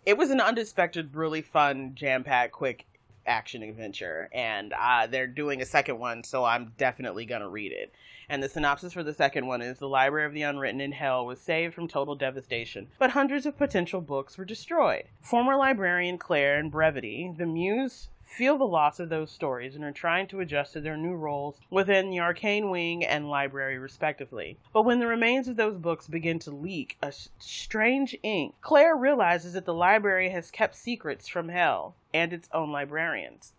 it 0.06 0.18
was 0.18 0.30
an 0.30 0.42
unexpected, 0.42 1.16
really 1.16 1.42
fun, 1.42 1.94
jam 1.96 2.26
packed, 2.26 2.52
quick 2.52 2.86
action 3.26 3.64
adventure. 3.64 4.30
And 4.34 4.74
uh, 4.78 5.08
they're 5.08 5.28
doing 5.28 5.62
a 5.62 5.66
second 5.66 5.98
one, 5.98 6.26
so 6.26 6.44
I'm 6.44 6.74
definitely 6.78 7.26
going 7.26 7.42
to 7.42 7.48
read 7.48 7.72
it. 7.72 7.94
And 8.28 8.44
the 8.44 8.50
synopsis 8.50 8.94
for 8.94 9.02
the 9.02 9.14
second 9.14 9.48
one 9.48 9.62
is 9.62 9.80
The 9.80 9.88
Library 9.88 10.28
of 10.28 10.34
the 10.34 10.42
Unwritten 10.42 10.82
in 10.82 10.92
Hell 10.92 11.26
was 11.26 11.40
saved 11.40 11.74
from 11.74 11.88
total 11.88 12.16
devastation, 12.16 12.88
but 13.00 13.12
hundreds 13.12 13.46
of 13.46 13.58
potential 13.58 14.02
books 14.02 14.38
were 14.38 14.46
destroyed. 14.46 15.06
Former 15.22 15.56
librarian 15.56 16.18
Claire 16.18 16.60
and 16.60 16.70
Brevity, 16.70 17.34
the 17.36 17.46
muse 17.46 18.10
feel 18.30 18.58
the 18.58 18.64
loss 18.64 19.00
of 19.00 19.10
those 19.10 19.32
stories 19.32 19.76
and 19.76 19.84
are 19.84 19.92
trying 19.92 20.28
to 20.28 20.40
adjust 20.40 20.74
to 20.74 20.82
their 20.82 20.96
new 20.96 21.16
roles 21.16 21.60
within 21.70 22.10
the 22.10 22.20
arcane 22.20 22.70
wing 22.70 23.04
and 23.04 23.30
library, 23.30 23.78
respectively. 23.78 24.58
But 24.72 24.84
when 24.84 25.00
the 25.00 25.08
remains 25.08 25.48
of 25.48 25.56
those 25.56 25.78
books 25.78 26.08
begin 26.08 26.40
to 26.40 26.52
leak 26.52 26.98
a 27.02 27.12
strange 27.40 28.16
ink, 28.22 28.56
Claire 28.62 28.96
realizes 28.96 29.54
that 29.54 29.66
the 29.66 29.74
library 29.74 30.30
has 30.30 30.52
kept 30.52 30.76
secrets 30.76 31.28
from 31.28 31.50
hell 31.50 31.96
and 32.14 32.32
its 32.32 32.48
own 32.54 32.72
librarians 32.72 33.54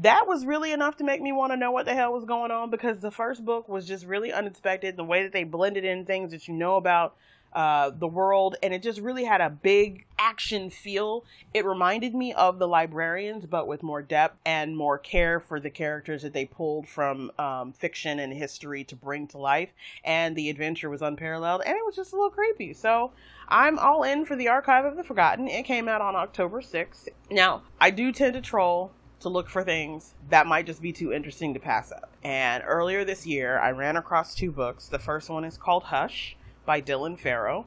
that 0.00 0.26
was 0.26 0.46
really 0.46 0.72
enough 0.72 0.96
to 0.96 1.04
make 1.04 1.20
me 1.20 1.32
want 1.32 1.52
to 1.52 1.56
know 1.56 1.70
what 1.70 1.84
the 1.84 1.94
hell 1.94 2.12
was 2.12 2.24
going 2.24 2.50
on 2.50 2.70
because 2.70 2.98
the 2.98 3.10
first 3.10 3.44
book 3.44 3.68
was 3.68 3.86
just 3.86 4.06
really 4.06 4.32
unexpected. 4.32 4.96
The 4.96 5.04
way 5.04 5.22
that 5.22 5.32
they 5.32 5.44
blended 5.44 5.84
in 5.84 6.06
things 6.06 6.30
that 6.30 6.48
you 6.48 6.54
know 6.54 6.76
about 6.76 7.14
uh, 7.54 7.90
the 7.90 8.06
world, 8.06 8.56
and 8.62 8.72
it 8.72 8.82
just 8.82 9.00
really 9.00 9.24
had 9.24 9.40
a 9.40 9.50
big 9.50 10.06
action 10.18 10.70
feel. 10.70 11.24
It 11.52 11.64
reminded 11.64 12.14
me 12.14 12.32
of 12.32 12.58
the 12.58 12.68
librarians, 12.68 13.46
but 13.46 13.66
with 13.66 13.82
more 13.82 14.02
depth 14.02 14.38
and 14.46 14.76
more 14.76 14.98
care 14.98 15.40
for 15.40 15.60
the 15.60 15.70
characters 15.70 16.22
that 16.22 16.32
they 16.32 16.44
pulled 16.44 16.88
from 16.88 17.30
um, 17.38 17.72
fiction 17.72 18.18
and 18.18 18.32
history 18.32 18.84
to 18.84 18.96
bring 18.96 19.26
to 19.28 19.38
life. 19.38 19.70
And 20.04 20.36
the 20.36 20.48
adventure 20.48 20.88
was 20.88 21.02
unparalleled, 21.02 21.62
and 21.66 21.76
it 21.76 21.84
was 21.84 21.96
just 21.96 22.12
a 22.12 22.16
little 22.16 22.30
creepy. 22.30 22.72
So 22.72 23.12
I'm 23.48 23.78
all 23.78 24.02
in 24.02 24.24
for 24.24 24.36
the 24.36 24.48
Archive 24.48 24.84
of 24.84 24.96
the 24.96 25.04
Forgotten. 25.04 25.48
It 25.48 25.64
came 25.64 25.88
out 25.88 26.00
on 26.00 26.16
October 26.16 26.62
6th. 26.62 27.08
Now, 27.30 27.62
I 27.80 27.90
do 27.90 28.12
tend 28.12 28.34
to 28.34 28.40
troll 28.40 28.92
to 29.20 29.28
look 29.28 29.48
for 29.48 29.62
things 29.62 30.14
that 30.30 30.46
might 30.46 30.66
just 30.66 30.82
be 30.82 30.92
too 30.92 31.12
interesting 31.12 31.54
to 31.54 31.60
pass 31.60 31.92
up. 31.92 32.10
And 32.24 32.62
earlier 32.66 33.04
this 33.04 33.26
year, 33.26 33.58
I 33.58 33.70
ran 33.70 33.96
across 33.96 34.34
two 34.34 34.50
books. 34.50 34.88
The 34.88 34.98
first 34.98 35.30
one 35.30 35.44
is 35.44 35.56
called 35.56 35.84
Hush 35.84 36.36
by 36.64 36.80
Dylan 36.80 37.18
Farrow, 37.18 37.66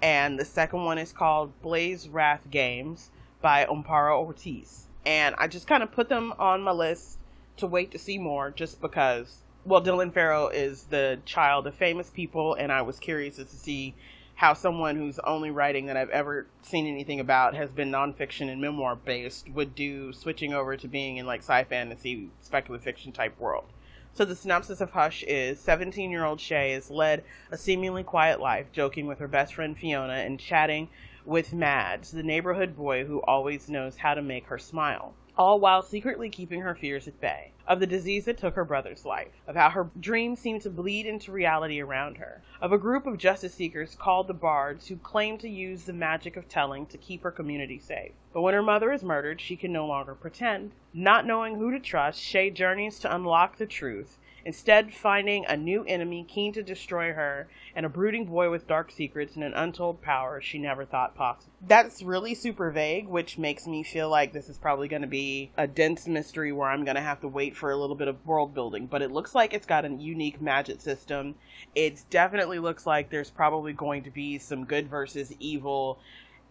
and 0.00 0.38
the 0.38 0.44
second 0.44 0.84
one 0.84 0.98
is 0.98 1.12
called 1.12 1.60
Blaze 1.62 2.08
Wrath 2.08 2.50
Games 2.50 3.10
by 3.40 3.64
Amparo 3.64 4.24
Ortiz. 4.24 4.86
And 5.04 5.34
I 5.38 5.48
just 5.48 5.66
kind 5.66 5.82
of 5.82 5.92
put 5.92 6.08
them 6.08 6.32
on 6.38 6.62
my 6.62 6.70
list 6.72 7.18
to 7.56 7.66
wait 7.66 7.90
to 7.92 7.98
see 7.98 8.18
more 8.18 8.50
just 8.50 8.80
because, 8.80 9.42
well, 9.64 9.82
Dylan 9.82 10.12
Farrow 10.12 10.48
is 10.48 10.84
the 10.84 11.18
child 11.24 11.66
of 11.66 11.74
famous 11.74 12.10
people, 12.10 12.54
and 12.54 12.72
I 12.72 12.82
was 12.82 12.98
curious 12.98 13.36
to 13.36 13.46
see 13.46 13.94
how 14.34 14.54
someone 14.54 14.96
who's 14.96 15.18
only 15.20 15.50
writing 15.50 15.86
that 15.86 15.96
I've 15.96 16.10
ever 16.10 16.46
seen 16.62 16.86
anything 16.86 17.20
about 17.20 17.54
has 17.54 17.70
been 17.70 17.92
nonfiction 17.92 18.50
and 18.50 18.60
memoir 18.60 18.96
based 18.96 19.48
would 19.50 19.74
do 19.74 20.12
switching 20.12 20.52
over 20.52 20.76
to 20.76 20.88
being 20.88 21.18
in 21.18 21.26
like 21.26 21.40
sci 21.40 21.62
fantasy 21.64 22.30
speculative 22.40 22.82
fiction 22.82 23.12
type 23.12 23.38
world. 23.38 23.66
So 24.14 24.26
the 24.26 24.36
synopsis 24.36 24.82
of 24.82 24.90
Hush 24.90 25.24
is 25.26 25.58
17 25.60 26.10
year 26.10 26.26
old 26.26 26.38
Shay 26.38 26.72
has 26.72 26.90
led 26.90 27.24
a 27.50 27.56
seemingly 27.56 28.02
quiet 28.02 28.40
life, 28.40 28.70
joking 28.70 29.06
with 29.06 29.18
her 29.20 29.28
best 29.28 29.54
friend 29.54 29.76
Fiona 29.76 30.12
and 30.12 30.38
chatting 30.38 30.90
with 31.24 31.54
Mads, 31.54 32.10
the 32.10 32.22
neighborhood 32.22 32.76
boy 32.76 33.06
who 33.06 33.22
always 33.22 33.70
knows 33.70 33.96
how 33.96 34.12
to 34.12 34.20
make 34.20 34.46
her 34.48 34.58
smile, 34.58 35.14
all 35.36 35.58
while 35.58 35.82
secretly 35.82 36.28
keeping 36.28 36.60
her 36.60 36.74
fears 36.74 37.08
at 37.08 37.20
bay 37.20 37.52
of 37.66 37.80
the 37.80 37.86
disease 37.86 38.24
that 38.24 38.36
took 38.36 38.54
her 38.54 38.64
brother's 38.64 39.04
life, 39.04 39.32
of 39.46 39.54
how 39.54 39.70
her 39.70 39.88
dreams 40.00 40.40
seemed 40.40 40.60
to 40.60 40.70
bleed 40.70 41.06
into 41.06 41.30
reality 41.30 41.80
around 41.80 42.16
her, 42.16 42.42
of 42.60 42.72
a 42.72 42.78
group 42.78 43.06
of 43.06 43.18
justice 43.18 43.54
seekers 43.54 43.94
called 43.94 44.26
the 44.26 44.34
Bards 44.34 44.88
who 44.88 44.96
claim 44.96 45.38
to 45.38 45.48
use 45.48 45.84
the 45.84 45.92
magic 45.92 46.36
of 46.36 46.48
telling 46.48 46.86
to 46.86 46.98
keep 46.98 47.22
her 47.22 47.30
community 47.30 47.78
safe. 47.78 48.12
But 48.32 48.42
when 48.42 48.54
her 48.54 48.62
mother 48.62 48.92
is 48.92 49.02
murdered, 49.02 49.40
she 49.40 49.56
can 49.56 49.72
no 49.72 49.86
longer 49.86 50.14
pretend. 50.14 50.72
Not 50.92 51.26
knowing 51.26 51.56
who 51.56 51.70
to 51.70 51.78
trust, 51.78 52.20
Shay 52.20 52.50
journeys 52.50 52.98
to 53.00 53.14
unlock 53.14 53.56
the 53.56 53.66
truth 53.66 54.18
instead 54.44 54.94
finding 54.94 55.44
a 55.46 55.56
new 55.56 55.84
enemy 55.84 56.24
keen 56.28 56.52
to 56.52 56.62
destroy 56.62 57.12
her 57.12 57.48
and 57.74 57.86
a 57.86 57.88
brooding 57.88 58.26
boy 58.26 58.50
with 58.50 58.66
dark 58.66 58.90
secrets 58.90 59.34
and 59.34 59.44
an 59.44 59.54
untold 59.54 60.02
power 60.02 60.40
she 60.40 60.58
never 60.58 60.84
thought 60.84 61.14
possible. 61.14 61.52
That's 61.66 62.02
really 62.02 62.34
super 62.34 62.70
vague, 62.70 63.08
which 63.08 63.38
makes 63.38 63.66
me 63.66 63.82
feel 63.82 64.08
like 64.08 64.32
this 64.32 64.48
is 64.48 64.58
probably 64.58 64.88
going 64.88 65.02
to 65.02 65.08
be 65.08 65.50
a 65.56 65.66
dense 65.66 66.06
mystery 66.06 66.52
where 66.52 66.68
I'm 66.68 66.84
going 66.84 66.96
to 66.96 67.02
have 67.02 67.20
to 67.20 67.28
wait 67.28 67.56
for 67.56 67.70
a 67.70 67.76
little 67.76 67.96
bit 67.96 68.08
of 68.08 68.26
world 68.26 68.54
building, 68.54 68.86
but 68.86 69.02
it 69.02 69.10
looks 69.10 69.34
like 69.34 69.54
it's 69.54 69.66
got 69.66 69.84
a 69.84 69.90
unique 69.90 70.40
magic 70.40 70.80
system. 70.80 71.34
It 71.74 72.04
definitely 72.10 72.58
looks 72.58 72.86
like 72.86 73.10
there's 73.10 73.30
probably 73.30 73.72
going 73.72 74.02
to 74.04 74.10
be 74.10 74.38
some 74.38 74.64
good 74.64 74.88
versus 74.88 75.32
evil 75.38 75.98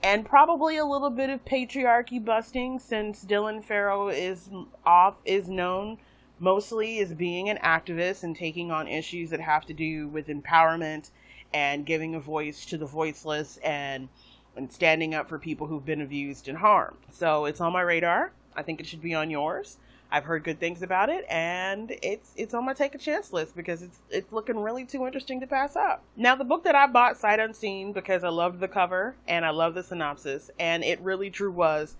and 0.04 0.26
probably 0.26 0.78
a 0.78 0.86
little 0.86 1.10
bit 1.10 1.30
of 1.30 1.46
patriarchy 1.46 2.24
busting 2.24 2.80
since 2.80 3.24
Dylan 3.24 3.64
Farrow 3.64 4.10
is 4.10 4.50
off 4.86 5.16
is 5.26 5.48
known 5.48 6.00
mostly 6.42 6.98
is 6.98 7.14
being 7.14 7.50
an 7.50 7.58
activist 7.64 8.24
and 8.24 8.36
taking 8.36 8.72
on 8.72 8.88
issues 8.88 9.30
that 9.30 9.40
have 9.40 9.66
to 9.68 9.74
do 9.74 10.08
with 10.08 10.28
empowerment 10.28 11.12
and 11.54 11.86
giving 11.86 12.16
a 12.16 12.20
voice 12.20 12.66
to 12.66 12.78
the 12.78 12.86
voiceless 12.86 13.58
and 13.64 14.10
and 14.58 14.70
standing 14.70 15.16
up 15.16 15.30
for 15.30 15.40
people 15.40 15.68
who've 15.68 15.86
been 15.86 16.02
abused 16.02 16.50
and 16.50 16.58
harmed. 16.58 16.98
So 17.10 17.46
it's 17.46 17.62
on 17.62 17.72
my 17.72 17.82
radar. 17.82 18.34
I 18.54 18.64
think 18.64 18.82
it 18.82 18.88
should 18.88 19.02
be 19.02 19.14
on 19.14 19.30
yours. 19.30 19.78
I've 20.14 20.26
heard 20.26 20.44
good 20.44 20.60
things 20.60 20.82
about 20.82 21.10
it, 21.10 21.26
and 21.30 21.94
it's 22.02 22.34
it's 22.36 22.54
on 22.54 22.66
my 22.66 22.74
take 22.74 22.96
a 22.96 22.98
chance 22.98 23.32
list 23.32 23.56
because 23.56 23.82
it's 23.82 24.00
it's 24.10 24.34
looking 24.34 24.60
really 24.60 24.84
too 24.84 25.06
interesting 25.06 25.40
to 25.40 25.48
pass 25.48 25.78
up. 25.78 26.04
Now, 26.18 26.36
the 26.36 26.44
book 26.44 26.66
that 26.66 26.76
I 26.76 26.88
bought 26.88 27.16
sight 27.16 27.40
unseen 27.40 27.94
because 27.94 28.26
I 28.26 28.30
loved 28.30 28.60
the 28.60 28.68
cover 28.68 29.16
and 29.26 29.46
I 29.46 29.52
love 29.52 29.74
the 29.74 29.84
synopsis, 29.84 30.52
and 30.60 30.84
it 30.84 31.00
really 31.00 31.30
true 31.30 31.52
was 31.52 31.96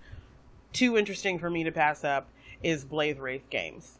too 0.74 0.98
interesting 0.98 1.38
for 1.38 1.48
me 1.48 1.64
to 1.64 1.72
pass 1.72 2.04
up 2.04 2.28
is 2.62 2.84
Blaze 2.84 3.18
Wrath 3.18 3.48
Games. 3.48 3.98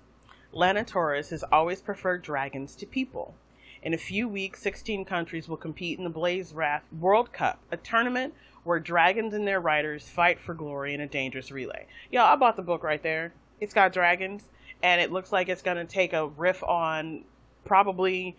Lana 0.54 0.84
Torres 0.84 1.30
has 1.30 1.42
always 1.44 1.80
preferred 1.80 2.22
dragons 2.22 2.76
to 2.76 2.86
people. 2.86 3.34
In 3.82 3.94
a 3.94 3.98
few 3.98 4.28
weeks, 4.28 4.62
16 4.62 5.04
countries 5.06 5.48
will 5.48 5.56
compete 5.56 5.98
in 5.98 6.04
the 6.04 6.10
Blaze 6.10 6.52
Wrath 6.52 6.84
World 6.92 7.32
Cup, 7.32 7.58
a 7.70 7.76
tournament 7.78 8.34
where 8.62 8.78
dragons 8.78 9.32
and 9.34 9.48
their 9.48 9.60
riders 9.60 10.08
fight 10.08 10.38
for 10.38 10.54
glory 10.54 10.94
in 10.94 11.00
a 11.00 11.06
dangerous 11.06 11.50
relay. 11.50 11.86
Y'all, 12.10 12.32
I 12.32 12.36
bought 12.36 12.56
the 12.56 12.62
book 12.62 12.84
right 12.84 13.02
there. 13.02 13.32
It's 13.60 13.74
got 13.74 13.92
dragons, 13.92 14.50
and 14.82 15.00
it 15.00 15.10
looks 15.10 15.32
like 15.32 15.48
it's 15.48 15.62
going 15.62 15.78
to 15.78 15.84
take 15.84 16.12
a 16.12 16.28
riff 16.28 16.62
on 16.62 17.24
probably 17.64 18.36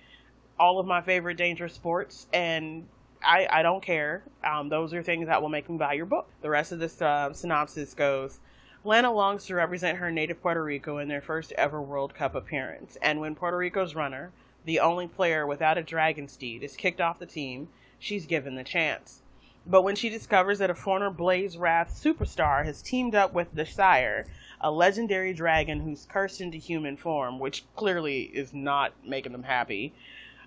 all 0.60 0.80
of 0.80 0.86
my 0.86 1.02
favorite 1.02 1.36
dangerous 1.36 1.74
sports, 1.74 2.28
and 2.32 2.88
I, 3.26 3.48
I 3.50 3.64
don't 3.64 3.82
care. 3.82 4.24
Um, 4.44 4.70
those 4.70 4.94
are 4.94 5.02
things 5.02 5.28
that 5.28 5.42
will 5.42 5.50
make 5.50 5.70
me 5.70 5.78
buy 5.78 5.94
your 5.94 6.06
book. 6.06 6.30
The 6.42 6.50
rest 6.50 6.72
of 6.72 6.80
this 6.80 7.02
uh, 7.02 7.34
synopsis 7.34 7.94
goes 7.94 8.40
Lana 8.86 9.14
longs 9.14 9.46
to 9.46 9.56
represent 9.56 10.00
her 10.00 10.12
native 10.12 10.42
Puerto 10.42 10.62
Rico 10.62 10.98
in 10.98 11.08
their 11.08 11.22
first 11.22 11.54
ever 11.54 11.82
World 11.82 12.14
Cup 12.14 12.36
appearance, 12.36 12.98
and 13.02 13.22
when 13.22 13.34
Puerto 13.34 13.56
Rico's 13.56 13.96
runner, 13.96 14.34
the 14.66 14.82
only 14.82 15.08
player 15.08 15.48
without 15.48 15.78
a 15.78 15.84
dragon 15.84 16.28
steed, 16.28 16.64
is 16.64 16.76
kicked 16.76 17.00
off 17.00 17.18
the 17.18 17.26
team, 17.26 17.70
she's 17.98 18.26
given 18.26 18.56
the 18.56 18.64
chance. 18.64 19.22
But 19.66 19.84
when 19.84 19.96
she 19.96 20.10
discovers 20.10 20.60
that 20.60 20.70
a 20.70 20.76
former 20.76 21.10
Blaze 21.10 21.58
Wrath 21.58 21.98
superstar 21.98 22.66
has 22.66 22.82
teamed 22.82 23.16
up 23.16 23.34
with 23.34 23.56
the 23.56 23.66
Sire, 23.66 24.28
a 24.60 24.70
legendary 24.70 25.34
dragon 25.34 25.80
who's 25.80 26.06
cursed 26.06 26.42
into 26.42 26.58
human 26.58 26.98
form, 26.98 27.40
which 27.40 27.64
clearly 27.78 28.24
is 28.24 28.54
not 28.54 28.92
making 29.06 29.32
them 29.32 29.44
happy, 29.44 29.94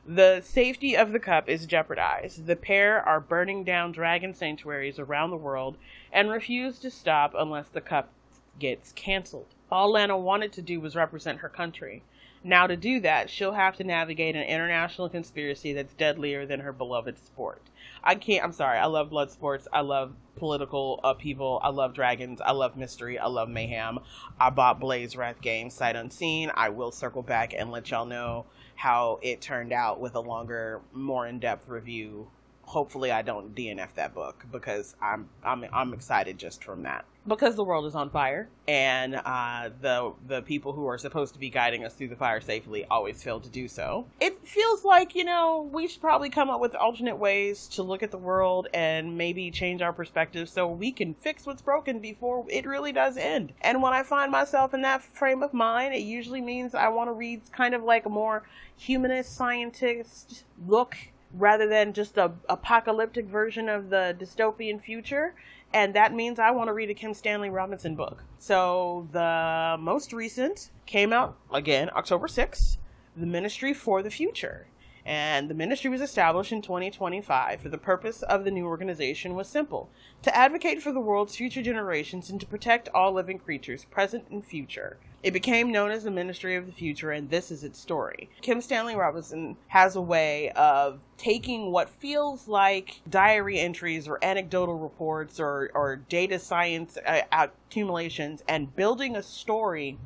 the 0.06 0.42
safety 0.42 0.94
of 0.94 1.12
the 1.12 1.18
cup 1.18 1.48
is 1.48 1.64
jeopardized. 1.64 2.46
The 2.46 2.54
pair 2.54 3.00
are 3.00 3.18
burning 3.18 3.64
down 3.64 3.92
dragon 3.92 4.34
sanctuaries 4.34 4.98
around 4.98 5.30
the 5.30 5.36
world 5.36 5.78
and 6.12 6.30
refuse 6.30 6.78
to 6.80 6.90
stop 6.90 7.32
unless 7.34 7.68
the 7.68 7.80
cup 7.80 8.10
gets 8.58 8.92
canceled. 8.92 9.54
All 9.70 9.92
Lana 9.92 10.16
wanted 10.16 10.52
to 10.52 10.62
do 10.62 10.80
was 10.80 10.96
represent 10.96 11.38
her 11.38 11.48
country. 11.48 12.02
Now, 12.44 12.68
to 12.68 12.76
do 12.76 13.00
that, 13.00 13.28
she'll 13.28 13.54
have 13.54 13.76
to 13.78 13.84
navigate 13.84 14.36
an 14.36 14.44
international 14.44 15.08
conspiracy 15.08 15.72
that's 15.72 15.94
deadlier 15.94 16.46
than 16.46 16.60
her 16.60 16.72
beloved 16.72 17.18
sport. 17.18 17.60
I 18.04 18.14
can't, 18.14 18.44
I'm 18.44 18.52
sorry, 18.52 18.78
I 18.78 18.86
love 18.86 19.10
blood 19.10 19.32
sports. 19.32 19.66
I 19.72 19.80
love 19.80 20.12
political 20.36 21.00
upheaval. 21.02 21.58
I 21.62 21.70
love 21.70 21.92
dragons. 21.92 22.40
I 22.40 22.52
love 22.52 22.76
mystery. 22.76 23.18
I 23.18 23.26
love 23.26 23.48
mayhem. 23.48 23.98
I 24.38 24.50
bought 24.50 24.78
Blaze 24.78 25.16
Wrath 25.16 25.40
Games 25.40 25.74
sight 25.74 25.96
unseen. 25.96 26.52
I 26.54 26.68
will 26.68 26.92
circle 26.92 27.22
back 27.22 27.52
and 27.52 27.72
let 27.72 27.90
y'all 27.90 28.06
know 28.06 28.46
how 28.76 29.18
it 29.22 29.40
turned 29.40 29.72
out 29.72 29.98
with 29.98 30.14
a 30.14 30.20
longer, 30.20 30.82
more 30.92 31.26
in 31.26 31.40
depth 31.40 31.66
review 31.66 32.28
hopefully 32.66 33.12
I 33.12 33.22
don't 33.22 33.54
DNF 33.54 33.94
that 33.94 34.12
book 34.12 34.44
because 34.52 34.94
I'm 35.00 35.28
I'm 35.42 35.64
I'm 35.72 35.94
excited 35.94 36.36
just 36.36 36.62
from 36.62 36.82
that 36.82 37.04
because 37.26 37.54
the 37.54 37.64
world 37.64 37.86
is 37.86 37.94
on 37.94 38.10
fire 38.10 38.48
and 38.68 39.14
uh, 39.14 39.70
the 39.80 40.12
the 40.26 40.42
people 40.42 40.72
who 40.72 40.86
are 40.86 40.98
supposed 40.98 41.32
to 41.34 41.40
be 41.40 41.48
guiding 41.48 41.84
us 41.84 41.94
through 41.94 42.08
the 42.08 42.16
fire 42.16 42.40
safely 42.40 42.84
always 42.86 43.22
fail 43.22 43.40
to 43.40 43.48
do 43.48 43.68
so. 43.68 44.06
It 44.20 44.46
feels 44.46 44.84
like 44.84 45.14
you 45.14 45.24
know 45.24 45.68
we 45.72 45.86
should 45.86 46.00
probably 46.00 46.28
come 46.28 46.50
up 46.50 46.60
with 46.60 46.74
alternate 46.74 47.16
ways 47.16 47.68
to 47.68 47.82
look 47.84 48.02
at 48.02 48.10
the 48.10 48.18
world 48.18 48.66
and 48.74 49.16
maybe 49.16 49.50
change 49.52 49.80
our 49.80 49.92
perspective 49.92 50.48
so 50.48 50.66
we 50.66 50.90
can 50.90 51.14
fix 51.14 51.46
what's 51.46 51.62
broken 51.62 52.00
before 52.00 52.44
it 52.48 52.66
really 52.66 52.92
does 52.92 53.16
end. 53.16 53.52
And 53.60 53.80
when 53.80 53.92
I 53.92 54.02
find 54.02 54.32
myself 54.32 54.74
in 54.74 54.82
that 54.82 55.02
frame 55.02 55.42
of 55.42 55.54
mind, 55.54 55.94
it 55.94 56.02
usually 56.02 56.40
means 56.40 56.74
I 56.74 56.88
want 56.88 57.08
to 57.08 57.12
read 57.12 57.42
kind 57.52 57.74
of 57.74 57.84
like 57.84 58.06
a 58.06 58.10
more 58.10 58.42
humanist 58.76 59.36
scientist 59.36 60.44
look 60.66 60.96
rather 61.32 61.68
than 61.68 61.92
just 61.92 62.16
a 62.16 62.32
apocalyptic 62.48 63.26
version 63.26 63.68
of 63.68 63.90
the 63.90 64.16
dystopian 64.18 64.80
future 64.80 65.34
and 65.72 65.94
that 65.94 66.14
means 66.14 66.38
I 66.38 66.50
want 66.52 66.68
to 66.68 66.72
read 66.72 66.90
a 66.90 66.94
Kim 66.94 67.12
Stanley 67.12 67.50
Robinson 67.50 67.94
book. 67.94 68.24
So 68.38 69.08
the 69.12 69.76
most 69.78 70.12
recent 70.12 70.70
came 70.86 71.12
out 71.12 71.36
again 71.52 71.90
October 71.94 72.28
6th, 72.28 72.78
The 73.16 73.26
Ministry 73.26 73.74
for 73.74 74.02
the 74.02 74.10
Future. 74.10 74.68
And 75.06 75.48
the 75.48 75.54
ministry 75.54 75.88
was 75.88 76.00
established 76.00 76.50
in 76.50 76.62
2025. 76.62 77.60
For 77.60 77.68
the 77.68 77.78
purpose 77.78 78.22
of 78.22 78.44
the 78.44 78.50
new 78.50 78.66
organization 78.66 79.36
was 79.36 79.48
simple 79.48 79.88
to 80.22 80.36
advocate 80.36 80.82
for 80.82 80.90
the 80.90 80.98
world's 80.98 81.36
future 81.36 81.62
generations 81.62 82.28
and 82.28 82.40
to 82.40 82.46
protect 82.46 82.88
all 82.88 83.12
living 83.12 83.38
creatures, 83.38 83.84
present 83.84 84.24
and 84.30 84.44
future. 84.44 84.98
It 85.22 85.30
became 85.32 85.72
known 85.72 85.92
as 85.92 86.04
the 86.04 86.10
Ministry 86.10 86.56
of 86.56 86.66
the 86.66 86.72
Future, 86.72 87.10
and 87.10 87.30
this 87.30 87.50
is 87.50 87.64
its 87.64 87.80
story. 87.80 88.28
Kim 88.42 88.60
Stanley 88.60 88.94
Robinson 88.96 89.56
has 89.68 89.96
a 89.96 90.00
way 90.00 90.50
of 90.50 91.00
taking 91.16 91.70
what 91.70 91.88
feels 91.88 92.48
like 92.48 93.00
diary 93.08 93.58
entries 93.58 94.06
or 94.06 94.18
anecdotal 94.22 94.78
reports 94.78 95.40
or, 95.40 95.70
or 95.74 95.96
data 96.08 96.38
science 96.38 96.98
uh, 97.06 97.22
accumulations 97.32 98.42
and 98.48 98.74
building 98.74 99.16
a 99.16 99.22
story 99.22 99.98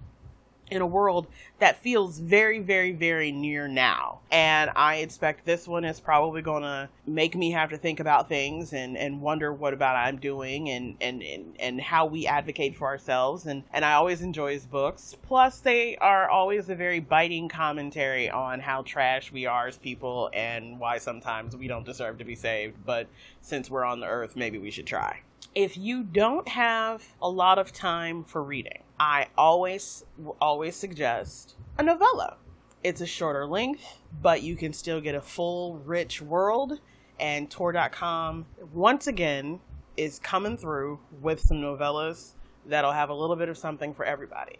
in 0.70 0.82
a 0.82 0.86
world 0.86 1.26
that 1.58 1.82
feels 1.82 2.18
very, 2.18 2.60
very, 2.60 2.92
very 2.92 3.32
near 3.32 3.68
now. 3.68 4.20
And 4.30 4.70
I 4.74 4.96
expect 4.96 5.44
this 5.44 5.68
one 5.68 5.84
is 5.84 6.00
probably 6.00 6.42
going 6.42 6.62
to 6.62 6.88
make 7.06 7.36
me 7.36 7.50
have 7.50 7.70
to 7.70 7.76
think 7.76 8.00
about 8.00 8.28
things 8.28 8.72
and, 8.72 8.96
and 8.96 9.20
wonder 9.20 9.52
what 9.52 9.74
about 9.74 9.96
I'm 9.96 10.18
doing 10.18 10.70
and, 10.70 10.96
and, 11.00 11.22
and, 11.22 11.56
and 11.58 11.80
how 11.80 12.06
we 12.06 12.26
advocate 12.26 12.76
for 12.76 12.86
ourselves. 12.86 13.46
And, 13.46 13.64
and 13.72 13.84
I 13.84 13.94
always 13.94 14.22
enjoy 14.22 14.52
his 14.52 14.66
books. 14.66 15.16
Plus, 15.22 15.58
they 15.60 15.96
are 15.96 16.28
always 16.30 16.68
a 16.68 16.74
very 16.74 17.00
biting 17.00 17.48
commentary 17.48 18.30
on 18.30 18.60
how 18.60 18.82
trash 18.82 19.32
we 19.32 19.46
are 19.46 19.68
as 19.68 19.76
people 19.76 20.30
and 20.32 20.78
why 20.78 20.98
sometimes 20.98 21.56
we 21.56 21.68
don't 21.68 21.84
deserve 21.84 22.18
to 22.18 22.24
be 22.24 22.34
saved. 22.34 22.76
But 22.86 23.08
since 23.40 23.68
we're 23.70 23.84
on 23.84 24.00
the 24.00 24.06
earth, 24.06 24.36
maybe 24.36 24.58
we 24.58 24.70
should 24.70 24.86
try. 24.86 25.22
If 25.54 25.76
you 25.76 26.04
don't 26.04 26.46
have 26.46 27.04
a 27.20 27.28
lot 27.28 27.58
of 27.58 27.72
time 27.72 28.22
for 28.22 28.42
reading, 28.42 28.82
I 29.00 29.28
always 29.38 30.04
always 30.42 30.76
suggest 30.76 31.54
a 31.78 31.82
novella. 31.82 32.36
It's 32.84 33.00
a 33.00 33.06
shorter 33.06 33.46
length, 33.46 33.98
but 34.20 34.42
you 34.42 34.56
can 34.56 34.74
still 34.74 35.00
get 35.00 35.14
a 35.14 35.22
full 35.22 35.78
rich 35.78 36.20
world 36.20 36.80
and 37.18 37.50
tor.com 37.50 38.44
once 38.74 39.06
again 39.06 39.60
is 39.96 40.18
coming 40.18 40.58
through 40.58 41.00
with 41.22 41.40
some 41.40 41.62
novellas 41.62 42.32
that'll 42.66 42.92
have 42.92 43.08
a 43.08 43.14
little 43.14 43.36
bit 43.36 43.48
of 43.48 43.56
something 43.56 43.94
for 43.94 44.04
everybody. 44.04 44.58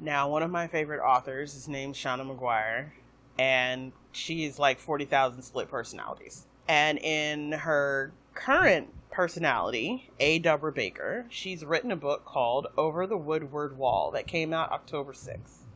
Now, 0.00 0.30
one 0.30 0.42
of 0.42 0.50
my 0.50 0.66
favorite 0.66 1.02
authors 1.02 1.54
is 1.54 1.68
named 1.68 1.94
Seanan 1.94 2.34
McGuire, 2.34 2.92
and 3.38 3.92
she 4.12 4.46
is 4.46 4.58
like 4.58 4.78
40,000 4.78 5.42
split 5.42 5.68
personalities. 5.68 6.46
And 6.68 6.98
in 6.98 7.52
her 7.52 8.12
current 8.34 8.88
personality, 9.12 10.10
A. 10.18 10.38
Deborah 10.38 10.72
Baker, 10.72 11.26
she's 11.28 11.64
written 11.64 11.92
a 11.92 11.96
book 11.96 12.24
called 12.24 12.68
Over 12.78 13.06
the 13.06 13.16
Woodward 13.16 13.76
Wall 13.76 14.10
that 14.12 14.26
came 14.26 14.54
out 14.54 14.72
October 14.72 15.12
6th. 15.12 15.66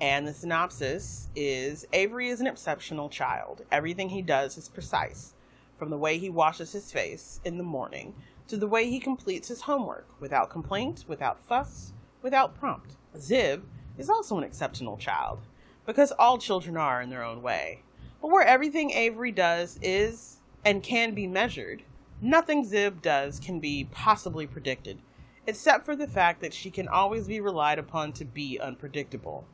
And 0.00 0.26
the 0.26 0.32
synopsis 0.32 1.28
is 1.34 1.86
Avery 1.92 2.28
is 2.28 2.40
an 2.40 2.46
exceptional 2.46 3.08
child. 3.08 3.64
Everything 3.72 4.10
he 4.10 4.22
does 4.22 4.56
is 4.56 4.68
precise, 4.68 5.34
from 5.76 5.90
the 5.90 5.98
way 5.98 6.18
he 6.18 6.30
washes 6.30 6.72
his 6.72 6.92
face 6.92 7.40
in 7.44 7.58
the 7.58 7.64
morning 7.64 8.14
to 8.46 8.56
the 8.56 8.68
way 8.68 8.88
he 8.88 9.00
completes 9.00 9.48
his 9.48 9.62
homework, 9.62 10.08
without 10.20 10.48
complaint, 10.48 11.04
without 11.08 11.44
fuss, 11.44 11.92
without 12.22 12.54
prompt. 12.54 12.94
Zib 13.18 13.66
is 13.98 14.08
also 14.08 14.38
an 14.38 14.44
exceptional 14.44 14.96
child, 14.96 15.40
because 15.84 16.12
all 16.12 16.38
children 16.38 16.76
are 16.76 17.02
in 17.02 17.10
their 17.10 17.24
own 17.24 17.42
way. 17.42 17.82
But 18.22 18.30
where 18.30 18.46
everything 18.46 18.92
Avery 18.92 19.32
does 19.32 19.80
is 19.82 20.36
and 20.64 20.80
can 20.82 21.12
be 21.12 21.26
measured, 21.26 21.82
nothing 22.20 22.64
Zib 22.64 23.02
does 23.02 23.38
can 23.38 23.60
be 23.60 23.88
possibly 23.90 24.46
predicted, 24.46 24.98
except 25.46 25.84
for 25.84 25.94
the 25.94 26.06
fact 26.06 26.40
that 26.40 26.54
she 26.54 26.70
can 26.70 26.88
always 26.88 27.28
be 27.28 27.40
relied 27.40 27.78
upon 27.78 28.12
to 28.14 28.24
be 28.24 28.58
unpredictable. 28.58 29.46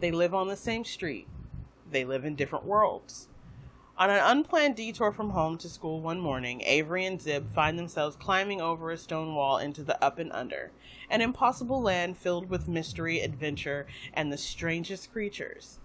They 0.00 0.10
live 0.10 0.34
on 0.34 0.48
the 0.48 0.56
same 0.56 0.84
street. 0.84 1.26
They 1.90 2.04
live 2.04 2.24
in 2.24 2.34
different 2.34 2.64
worlds. 2.64 3.28
On 3.96 4.10
an 4.10 4.20
unplanned 4.22 4.76
detour 4.76 5.10
from 5.10 5.30
home 5.30 5.58
to 5.58 5.68
school 5.68 6.00
one 6.00 6.20
morning, 6.20 6.60
Avery 6.60 7.04
and 7.04 7.20
Zib 7.20 7.52
find 7.52 7.76
themselves 7.76 8.14
climbing 8.14 8.60
over 8.60 8.92
a 8.92 8.96
stone 8.96 9.34
wall 9.34 9.58
into 9.58 9.82
the 9.82 10.02
up 10.02 10.20
and 10.20 10.30
under, 10.32 10.70
an 11.10 11.20
impossible 11.20 11.82
land 11.82 12.16
filled 12.16 12.48
with 12.48 12.68
mystery, 12.68 13.20
adventure, 13.20 13.86
and 14.14 14.32
the 14.32 14.38
strangest 14.38 15.12
creatures 15.12 15.80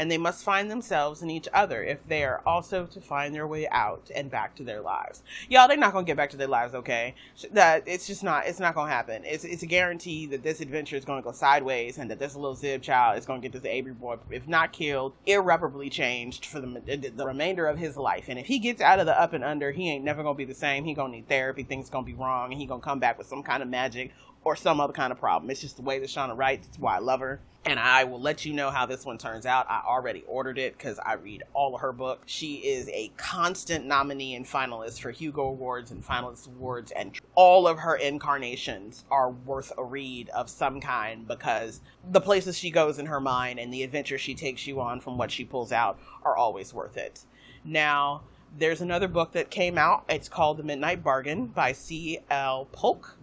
and 0.00 0.10
they 0.10 0.16
must 0.16 0.42
find 0.42 0.70
themselves 0.70 1.20
and 1.20 1.30
each 1.30 1.46
other 1.52 1.84
if 1.84 2.08
they 2.08 2.24
are 2.24 2.40
also 2.46 2.86
to 2.86 3.02
find 3.02 3.34
their 3.34 3.46
way 3.46 3.68
out 3.68 4.10
and 4.16 4.30
back 4.30 4.54
to 4.54 4.64
their 4.64 4.80
lives. 4.80 5.22
Y'all, 5.50 5.68
they're 5.68 5.76
not 5.76 5.92
gonna 5.92 6.06
get 6.06 6.16
back 6.16 6.30
to 6.30 6.38
their 6.38 6.48
lives, 6.48 6.74
okay? 6.74 7.14
That 7.52 7.82
it's 7.84 8.06
just 8.06 8.24
not. 8.24 8.46
It's 8.46 8.58
not 8.58 8.74
gonna 8.74 8.90
happen. 8.90 9.24
It's 9.26 9.44
it's 9.44 9.62
a 9.62 9.66
guarantee 9.66 10.24
that 10.28 10.42
this 10.42 10.62
adventure 10.62 10.96
is 10.96 11.04
gonna 11.04 11.20
go 11.20 11.32
sideways 11.32 11.98
and 11.98 12.10
that 12.10 12.18
this 12.18 12.34
little 12.34 12.54
Zib 12.54 12.80
child 12.80 13.18
is 13.18 13.26
gonna 13.26 13.42
get 13.42 13.52
this 13.52 13.66
Avery 13.66 13.92
boy, 13.92 14.16
if 14.30 14.48
not 14.48 14.72
killed, 14.72 15.12
irreparably 15.26 15.90
changed 15.90 16.46
for 16.46 16.60
the 16.60 17.12
the 17.14 17.26
remainder 17.26 17.66
of 17.66 17.76
his 17.76 17.98
life. 17.98 18.24
And 18.28 18.38
if 18.38 18.46
he 18.46 18.58
gets 18.58 18.80
out 18.80 19.00
of 19.00 19.06
the 19.06 19.20
up 19.20 19.34
and 19.34 19.44
under, 19.44 19.70
he 19.70 19.90
ain't 19.90 20.02
never 20.02 20.22
gonna 20.22 20.34
be 20.34 20.46
the 20.46 20.54
same. 20.54 20.84
He 20.84 20.94
gonna 20.94 21.12
need 21.12 21.28
therapy. 21.28 21.62
Things 21.62 21.90
gonna 21.90 22.06
be 22.06 22.14
wrong, 22.14 22.52
and 22.52 22.58
he 22.58 22.66
gonna 22.66 22.80
come 22.80 23.00
back 23.00 23.18
with 23.18 23.26
some 23.26 23.42
kind 23.42 23.62
of 23.62 23.68
magic 23.68 24.12
or 24.44 24.56
some 24.56 24.80
other 24.80 24.92
kind 24.92 25.12
of 25.12 25.18
problem. 25.18 25.50
It's 25.50 25.60
just 25.60 25.76
the 25.76 25.82
way 25.82 25.98
that 25.98 26.08
Seanan 26.08 26.36
writes. 26.36 26.66
It's 26.68 26.78
why 26.78 26.96
I 26.96 26.98
love 27.00 27.20
her. 27.20 27.40
And 27.66 27.78
I 27.78 28.04
will 28.04 28.20
let 28.20 28.46
you 28.46 28.54
know 28.54 28.70
how 28.70 28.86
this 28.86 29.04
one 29.04 29.18
turns 29.18 29.44
out. 29.44 29.66
I 29.68 29.82
already 29.86 30.24
ordered 30.26 30.56
it 30.56 30.78
because 30.78 30.98
I 30.98 31.14
read 31.14 31.42
all 31.52 31.74
of 31.74 31.82
her 31.82 31.92
books. 31.92 32.32
She 32.32 32.54
is 32.54 32.88
a 32.88 33.12
constant 33.18 33.84
nominee 33.84 34.34
and 34.34 34.46
finalist 34.46 35.02
for 35.02 35.10
Hugo 35.10 35.42
Awards 35.42 35.90
and 35.90 36.02
Finalist 36.02 36.46
Awards, 36.46 36.90
and 36.92 37.18
all 37.34 37.68
of 37.68 37.78
her 37.80 37.96
incarnations 37.96 39.04
are 39.10 39.30
worth 39.30 39.74
a 39.76 39.84
read 39.84 40.30
of 40.30 40.48
some 40.48 40.80
kind 40.80 41.28
because 41.28 41.82
the 42.10 42.20
places 42.20 42.56
she 42.56 42.70
goes 42.70 42.98
in 42.98 43.04
her 43.06 43.20
mind 43.20 43.60
and 43.60 43.70
the 43.70 43.82
adventures 43.82 44.22
she 44.22 44.34
takes 44.34 44.66
you 44.66 44.80
on 44.80 44.98
from 44.98 45.18
what 45.18 45.30
she 45.30 45.44
pulls 45.44 45.70
out 45.70 45.98
are 46.24 46.38
always 46.38 46.72
worth 46.72 46.96
it. 46.96 47.26
Now, 47.62 48.22
there's 48.56 48.80
another 48.80 49.06
book 49.06 49.32
that 49.32 49.50
came 49.50 49.76
out. 49.76 50.04
It's 50.08 50.30
called 50.30 50.56
The 50.56 50.62
Midnight 50.62 51.04
Bargain 51.04 51.48
by 51.48 51.72
C.L. 51.72 52.68
Polk 52.72 53.18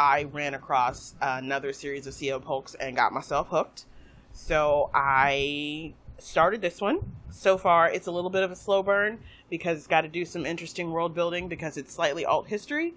I 0.00 0.22
ran 0.32 0.54
across 0.54 1.14
another 1.20 1.74
series 1.74 2.06
of 2.06 2.18
CO 2.18 2.40
Polks 2.40 2.74
and 2.74 2.96
got 2.96 3.12
myself 3.12 3.48
hooked. 3.48 3.84
So 4.32 4.88
I 4.94 5.92
started 6.16 6.62
this 6.62 6.80
one. 6.80 7.00
So 7.28 7.58
far, 7.58 7.90
it's 7.90 8.06
a 8.06 8.10
little 8.10 8.30
bit 8.30 8.42
of 8.42 8.50
a 8.50 8.56
slow 8.56 8.82
burn 8.82 9.18
because 9.50 9.76
it's 9.76 9.86
got 9.86 10.00
to 10.00 10.08
do 10.08 10.24
some 10.24 10.46
interesting 10.46 10.90
world 10.90 11.14
building 11.14 11.48
because 11.48 11.76
it's 11.76 11.92
slightly 11.92 12.24
alt 12.24 12.46
history, 12.46 12.94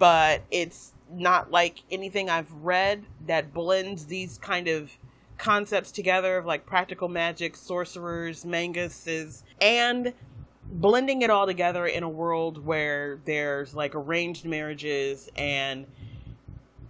but 0.00 0.42
it's 0.50 0.94
not 1.12 1.52
like 1.52 1.84
anything 1.92 2.28
I've 2.28 2.52
read 2.54 3.04
that 3.28 3.54
blends 3.54 4.06
these 4.06 4.36
kind 4.38 4.66
of 4.66 4.90
concepts 5.38 5.92
together 5.92 6.38
of 6.38 6.44
like 6.44 6.66
practical 6.66 7.06
magic, 7.06 7.54
sorcerers, 7.54 8.44
manguses, 8.44 9.44
and 9.60 10.12
blending 10.64 11.22
it 11.22 11.30
all 11.30 11.46
together 11.46 11.86
in 11.86 12.02
a 12.02 12.08
world 12.08 12.66
where 12.66 13.20
there's 13.26 13.76
like 13.76 13.94
arranged 13.94 14.44
marriages 14.44 15.30
and 15.36 15.86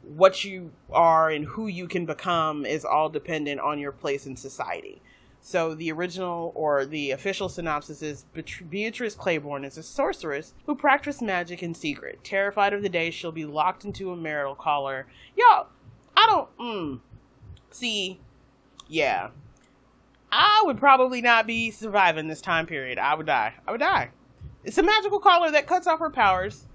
what 0.02 0.44
you 0.44 0.72
are 0.90 1.30
and 1.30 1.44
who 1.44 1.66
you 1.66 1.86
can 1.86 2.06
become 2.06 2.66
is 2.66 2.84
all 2.84 3.08
dependent 3.08 3.60
on 3.60 3.78
your 3.78 3.92
place 3.92 4.26
in 4.26 4.36
society. 4.36 5.00
So 5.40 5.74
the 5.74 5.90
original 5.90 6.52
or 6.54 6.86
the 6.86 7.10
official 7.10 7.48
synopsis 7.48 8.00
is 8.00 8.24
Beatrice 8.70 9.16
Claiborne 9.16 9.64
is 9.64 9.76
a 9.76 9.82
sorceress 9.82 10.54
who 10.66 10.76
practices 10.76 11.20
magic 11.20 11.62
in 11.62 11.74
secret. 11.74 12.22
Terrified 12.22 12.72
of 12.72 12.82
the 12.82 12.88
day 12.88 13.10
she'll 13.10 13.32
be 13.32 13.44
locked 13.44 13.84
into 13.84 14.12
a 14.12 14.16
marital 14.16 14.54
collar. 14.54 15.06
Yo, 15.36 15.66
I 16.16 16.26
don't. 16.28 16.58
Mm, 16.58 17.00
see, 17.70 18.20
yeah, 18.88 19.30
I 20.30 20.62
would 20.64 20.78
probably 20.78 21.20
not 21.20 21.46
be 21.46 21.70
surviving 21.72 22.28
this 22.28 22.40
time 22.40 22.66
period. 22.66 22.98
I 22.98 23.14
would 23.14 23.26
die. 23.26 23.54
I 23.66 23.72
would 23.72 23.80
die. 23.80 24.10
It's 24.64 24.78
a 24.78 24.82
magical 24.82 25.18
collar 25.18 25.50
that 25.50 25.66
cuts 25.66 25.88
off 25.88 25.98
her 25.98 26.10
powers 26.10 26.66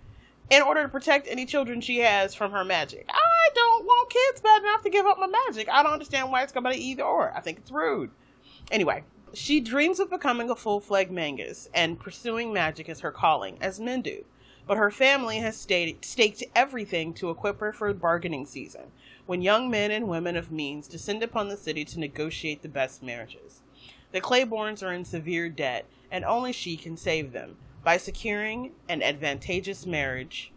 in 0.49 0.61
order 0.61 0.83
to 0.83 0.89
protect 0.89 1.27
any 1.27 1.45
children 1.45 1.81
she 1.81 1.99
has 1.99 2.33
from 2.33 2.51
her 2.51 2.63
magic. 2.63 3.05
I 3.09 3.49
don't 3.53 3.85
want 3.85 4.09
kids 4.09 4.41
bad 4.41 4.61
enough 4.61 4.83
to 4.83 4.89
give 4.89 5.05
up 5.05 5.19
my 5.19 5.27
magic. 5.27 5.67
I 5.69 5.83
don't 5.83 5.93
understand 5.93 6.31
why 6.31 6.43
it's 6.43 6.53
going 6.53 6.63
to 6.63 6.69
be 6.69 6.77
either 6.77 7.03
or. 7.03 7.33
I 7.35 7.41
think 7.41 7.57
it's 7.59 7.71
rude. 7.71 8.11
Anyway, 8.71 9.03
she 9.33 9.59
dreams 9.59 9.99
of 9.99 10.09
becoming 10.09 10.49
a 10.49 10.55
full 10.55 10.79
fledged 10.79 11.11
mangus 11.11 11.69
and 11.73 11.99
pursuing 11.99 12.53
magic 12.53 12.87
as 12.87 13.01
her 13.01 13.11
calling, 13.11 13.57
as 13.59 13.79
men 13.79 14.01
do. 14.01 14.23
But 14.65 14.77
her 14.77 14.91
family 14.91 15.37
has 15.37 15.57
stated, 15.57 16.03
staked 16.03 16.43
everything 16.55 17.13
to 17.15 17.29
equip 17.29 17.59
her 17.59 17.71
for 17.71 17.93
bargaining 17.93 18.45
season, 18.45 18.91
when 19.25 19.41
young 19.41 19.69
men 19.69 19.91
and 19.91 20.07
women 20.07 20.35
of 20.35 20.51
means 20.51 20.87
descend 20.87 21.23
upon 21.23 21.47
the 21.47 21.57
city 21.57 21.85
to 21.85 21.99
negotiate 21.99 22.61
the 22.61 22.69
best 22.69 23.03
marriages. 23.03 23.61
The 24.11 24.21
Claibornes 24.21 24.85
are 24.85 24.93
in 24.93 25.05
severe 25.05 25.49
debt, 25.49 25.85
and 26.11 26.23
only 26.25 26.51
she 26.51 26.77
can 26.77 26.97
save 26.97 27.31
them 27.31 27.57
by 27.87 27.95
securing 27.95 28.73
an 28.89 29.01
advantageous 29.01 29.85
marriage 29.85 30.51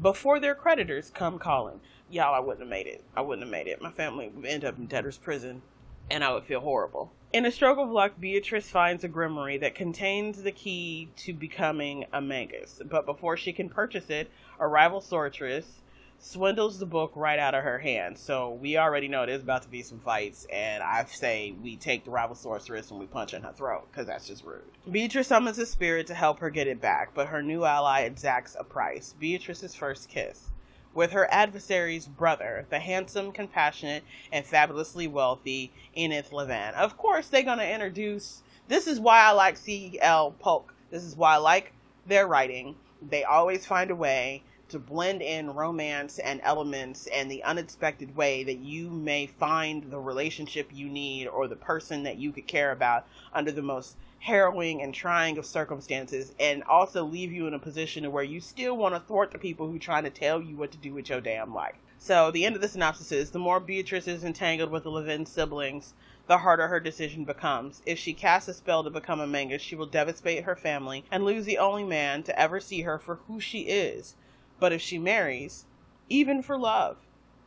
before 0.00 0.38
their 0.38 0.54
creditors 0.54 1.10
come 1.12 1.36
calling. 1.36 1.80
Y'all, 2.08 2.32
I 2.32 2.38
wouldn't 2.38 2.60
have 2.60 2.68
made 2.68 2.86
it. 2.86 3.02
I 3.16 3.22
wouldn't 3.22 3.44
have 3.44 3.50
made 3.50 3.66
it. 3.66 3.82
My 3.82 3.90
family 3.90 4.28
would 4.28 4.46
end 4.46 4.64
up 4.64 4.78
in 4.78 4.86
debtor's 4.86 5.18
prison, 5.18 5.62
and 6.08 6.22
I 6.22 6.32
would 6.32 6.44
feel 6.44 6.60
horrible. 6.60 7.10
In 7.32 7.44
a 7.44 7.50
stroke 7.50 7.78
of 7.78 7.90
luck, 7.90 8.12
Beatrice 8.20 8.70
finds 8.70 9.02
a 9.02 9.08
grimoire 9.08 9.60
that 9.62 9.74
contains 9.74 10.44
the 10.44 10.52
key 10.52 11.08
to 11.16 11.32
becoming 11.32 12.04
a 12.12 12.20
magus. 12.20 12.80
But 12.88 13.04
before 13.04 13.36
she 13.36 13.52
can 13.52 13.68
purchase 13.68 14.08
it, 14.08 14.30
a 14.60 14.68
rival 14.68 15.00
sorceress 15.00 15.82
swindles 16.18 16.78
the 16.78 16.86
book 16.86 17.12
right 17.14 17.38
out 17.38 17.54
of 17.54 17.62
her 17.62 17.78
hand. 17.78 18.18
So 18.18 18.52
we 18.54 18.76
already 18.78 19.08
know 19.08 19.26
there's 19.26 19.42
about 19.42 19.62
to 19.62 19.68
be 19.68 19.82
some 19.82 20.00
fights, 20.00 20.46
and 20.52 20.82
I 20.82 21.04
say 21.04 21.54
we 21.62 21.76
take 21.76 22.04
the 22.04 22.10
rival 22.10 22.34
sorceress 22.34 22.90
and 22.90 22.98
we 22.98 23.06
punch 23.06 23.34
in 23.34 23.42
her 23.42 23.52
throat 23.52 23.88
because 23.90 24.06
that's 24.06 24.26
just 24.26 24.44
rude. 24.44 24.62
Beatrice 24.90 25.28
summons 25.28 25.58
a 25.58 25.66
spirit 25.66 26.06
to 26.08 26.14
help 26.14 26.38
her 26.40 26.50
get 26.50 26.66
it 26.66 26.80
back, 26.80 27.10
but 27.14 27.28
her 27.28 27.42
new 27.42 27.64
ally 27.64 28.00
exacts 28.00 28.56
a 28.58 28.64
price 28.64 29.14
Beatrice's 29.18 29.74
first 29.74 30.08
kiss. 30.08 30.50
With 30.94 31.12
her 31.12 31.28
adversary's 31.30 32.06
brother, 32.06 32.64
the 32.70 32.78
handsome, 32.78 33.30
compassionate, 33.30 34.02
and 34.32 34.46
fabulously 34.46 35.06
wealthy 35.06 35.70
Enith 35.94 36.30
Lavan. 36.30 36.72
Of 36.72 36.96
course, 36.96 37.28
they're 37.28 37.42
going 37.42 37.58
to 37.58 37.70
introduce. 37.70 38.42
This 38.68 38.86
is 38.86 38.98
why 38.98 39.20
I 39.20 39.32
like 39.32 39.58
C.L. 39.58 40.34
Polk. 40.38 40.72
This 40.90 41.04
is 41.04 41.14
why 41.14 41.34
I 41.34 41.36
like 41.36 41.72
their 42.06 42.26
writing. 42.26 42.76
They 43.06 43.24
always 43.24 43.66
find 43.66 43.90
a 43.90 43.94
way 43.94 44.42
to 44.68 44.78
blend 44.78 45.22
in 45.22 45.54
romance 45.54 46.18
and 46.18 46.40
elements 46.42 47.06
and 47.08 47.30
the 47.30 47.42
unexpected 47.44 48.16
way 48.16 48.42
that 48.42 48.58
you 48.58 48.90
may 48.90 49.26
find 49.26 49.90
the 49.90 49.98
relationship 49.98 50.68
you 50.72 50.88
need 50.88 51.26
or 51.28 51.46
the 51.46 51.56
person 51.56 52.02
that 52.02 52.16
you 52.16 52.32
could 52.32 52.46
care 52.46 52.72
about 52.72 53.06
under 53.32 53.52
the 53.52 53.62
most 53.62 53.96
harrowing 54.18 54.82
and 54.82 54.92
trying 54.92 55.38
of 55.38 55.46
circumstances 55.46 56.34
and 56.40 56.64
also 56.64 57.04
leave 57.04 57.30
you 57.30 57.46
in 57.46 57.54
a 57.54 57.58
position 57.58 58.10
where 58.10 58.24
you 58.24 58.40
still 58.40 58.76
want 58.76 58.92
to 58.92 59.00
thwart 59.00 59.30
the 59.30 59.38
people 59.38 59.70
who 59.70 59.78
trying 59.78 60.02
to 60.02 60.10
tell 60.10 60.42
you 60.42 60.56
what 60.56 60.72
to 60.72 60.78
do 60.78 60.92
with 60.92 61.08
your 61.08 61.20
damn 61.20 61.54
life. 61.54 61.76
So 61.98 62.30
the 62.30 62.44
end 62.44 62.56
of 62.56 62.60
the 62.60 62.68
synopsis 62.68 63.12
is 63.12 63.30
the 63.30 63.38
more 63.38 63.60
Beatrice 63.60 64.08
is 64.08 64.24
entangled 64.24 64.70
with 64.70 64.82
the 64.82 64.90
Lavan 64.90 65.28
siblings, 65.28 65.94
the 66.26 66.38
harder 66.38 66.66
her 66.66 66.80
decision 66.80 67.24
becomes. 67.24 67.82
If 67.86 68.00
she 68.00 68.12
casts 68.12 68.48
a 68.48 68.54
spell 68.54 68.82
to 68.82 68.90
become 68.90 69.20
a 69.20 69.26
Mangus, 69.26 69.62
she 69.62 69.76
will 69.76 69.86
devastate 69.86 70.44
her 70.44 70.56
family 70.56 71.04
and 71.10 71.24
lose 71.24 71.44
the 71.44 71.58
only 71.58 71.84
man 71.84 72.24
to 72.24 72.38
ever 72.38 72.58
see 72.58 72.82
her 72.82 72.98
for 72.98 73.20
who 73.28 73.40
she 73.40 73.60
is 73.60 74.16
but 74.58 74.72
if 74.72 74.80
she 74.80 74.98
marries, 74.98 75.66
even 76.08 76.42
for 76.42 76.58
love, 76.58 76.98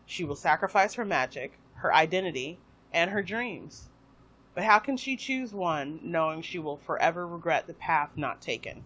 she 0.06 0.24
will 0.24 0.36
sacrifice 0.36 0.95
her 0.95 1.06
magic, 1.06 1.60
her 1.76 1.93
identity, 1.93 2.60
and 2.91 3.12
her 3.12 3.22
dreams. 3.22 3.89
But 4.56 4.63
how 4.63 4.80
can 4.80 4.98
she 4.98 5.15
choose 5.15 5.54
one 5.54 6.00
knowing 6.04 6.41
she 6.41 6.60
will 6.60 6.78
forever 6.78 7.28
regret 7.28 7.67
the 7.67 7.74
path 7.74 8.10
not 8.15 8.41
taken? 8.41 8.84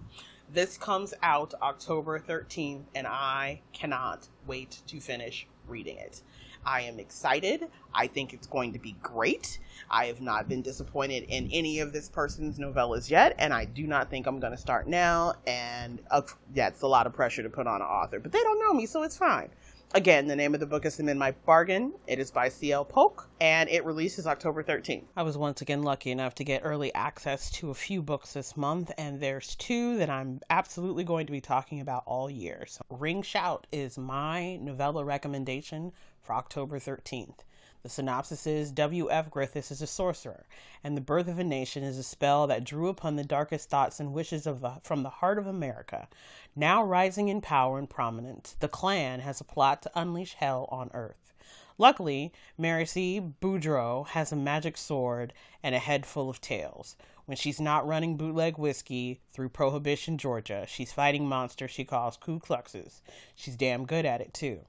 This 0.49 0.77
comes 0.77 1.13
out 1.23 1.53
October 1.61 2.19
13th, 2.19 2.83
and 2.93 3.07
I 3.07 3.61
cannot 3.71 4.27
wait 4.45 4.81
to 4.87 4.99
finish 4.99 5.47
reading 5.67 5.97
it. 5.97 6.21
I 6.65 6.81
am 6.81 6.99
excited. 6.99 7.67
I 7.93 8.07
think 8.07 8.33
it's 8.33 8.47
going 8.47 8.73
to 8.73 8.79
be 8.79 8.95
great. 9.01 9.59
I 9.89 10.05
have 10.05 10.21
not 10.21 10.49
been 10.49 10.61
disappointed 10.61 11.25
in 11.27 11.49
any 11.51 11.79
of 11.79 11.93
this 11.93 12.09
person's 12.09 12.57
novellas 12.57 13.09
yet, 13.09 13.35
and 13.37 13.53
I 13.53 13.65
do 13.65 13.85
not 13.85 14.09
think 14.09 14.25
I'm 14.25 14.39
going 14.39 14.53
to 14.53 14.57
start 14.57 14.87
now. 14.87 15.35
And 15.45 16.01
uh, 16.09 16.21
that's 16.53 16.81
a 16.81 16.87
lot 16.87 17.07
of 17.07 17.13
pressure 17.13 17.43
to 17.43 17.49
put 17.49 17.67
on 17.67 17.81
an 17.81 17.87
author, 17.87 18.19
but 18.19 18.31
they 18.31 18.41
don't 18.41 18.59
know 18.59 18.73
me, 18.73 18.85
so 18.85 19.03
it's 19.03 19.17
fine. 19.17 19.49
Again, 19.95 20.25
the 20.25 20.35
name 20.35 20.55
of 20.55 20.59
the 20.59 20.65
book 20.65 20.87
is 20.87 20.97
The 20.97 21.03
Midnight 21.03 21.45
Bargain. 21.45 21.93
It 22.07 22.17
is 22.17 22.31
by 22.31 22.49
C.L. 22.49 22.83
Polk 22.83 23.29
and 23.39 23.69
it 23.69 23.85
releases 23.85 24.25
October 24.25 24.63
13th. 24.63 25.03
I 25.15 25.21
was 25.21 25.37
once 25.37 25.61
again 25.61 25.83
lucky 25.83 26.09
enough 26.09 26.33
to 26.35 26.43
get 26.43 26.61
early 26.63 26.91
access 26.95 27.51
to 27.51 27.69
a 27.69 27.75
few 27.75 28.01
books 28.01 28.33
this 28.33 28.57
month, 28.57 28.91
and 28.97 29.19
there's 29.19 29.55
two 29.55 29.95
that 29.97 30.09
I'm 30.09 30.39
absolutely 30.49 31.03
going 31.03 31.27
to 31.27 31.31
be 31.31 31.41
talking 31.41 31.79
about 31.79 32.01
all 32.07 32.27
year. 32.27 32.65
So, 32.67 32.81
Ring 32.89 33.21
Shout 33.21 33.67
is 33.71 33.95
my 33.95 34.55
novella 34.55 35.05
recommendation 35.05 35.91
for 36.23 36.33
October 36.33 36.79
13th. 36.79 37.41
The 37.83 37.89
synopsis 37.89 38.47
is 38.47 38.71
W.F. 38.71 39.29
Griffiths 39.29 39.69
is 39.69 39.81
a 39.81 39.87
sorcerer, 39.87 40.45
and 40.85 40.95
the 40.95 41.01
birth 41.01 41.27
of 41.27 41.37
a 41.37 41.43
nation 41.43 41.83
is 41.83 41.97
a 41.97 42.03
spell 42.03 42.47
that 42.47 42.63
drew 42.63 42.87
upon 42.87 43.17
the 43.17 43.25
darkest 43.25 43.69
thoughts 43.69 43.99
and 43.99 44.13
wishes 44.13 44.47
of 44.47 44.61
the, 44.61 44.79
from 44.83 45.03
the 45.03 45.09
heart 45.09 45.37
of 45.37 45.47
America. 45.47 46.07
Now 46.55 46.81
rising 46.81 47.27
in 47.27 47.41
power 47.41 47.77
and 47.77 47.89
prominence, 47.89 48.55
the 48.61 48.69
Klan 48.69 49.19
has 49.19 49.41
a 49.41 49.43
plot 49.43 49.81
to 49.81 49.91
unleash 49.95 50.35
hell 50.35 50.69
on 50.71 50.91
earth. 50.93 51.33
Luckily, 51.77 52.31
Maryse 52.57 53.33
Boudreaux 53.41 54.07
has 54.07 54.31
a 54.31 54.37
magic 54.37 54.77
sword 54.77 55.33
and 55.61 55.75
a 55.75 55.79
head 55.79 56.05
full 56.05 56.29
of 56.29 56.39
tales. 56.39 56.95
When 57.25 57.35
she's 57.35 57.59
not 57.59 57.85
running 57.85 58.15
bootleg 58.15 58.57
whiskey 58.57 59.19
through 59.33 59.49
Prohibition, 59.49 60.17
Georgia, 60.17 60.65
she's 60.69 60.93
fighting 60.93 61.27
monsters 61.27 61.71
she 61.71 61.83
calls 61.83 62.15
Ku 62.15 62.39
Kluxes. 62.39 63.01
She's 63.35 63.57
damn 63.57 63.85
good 63.85 64.05
at 64.05 64.21
it, 64.21 64.33
too. 64.33 64.61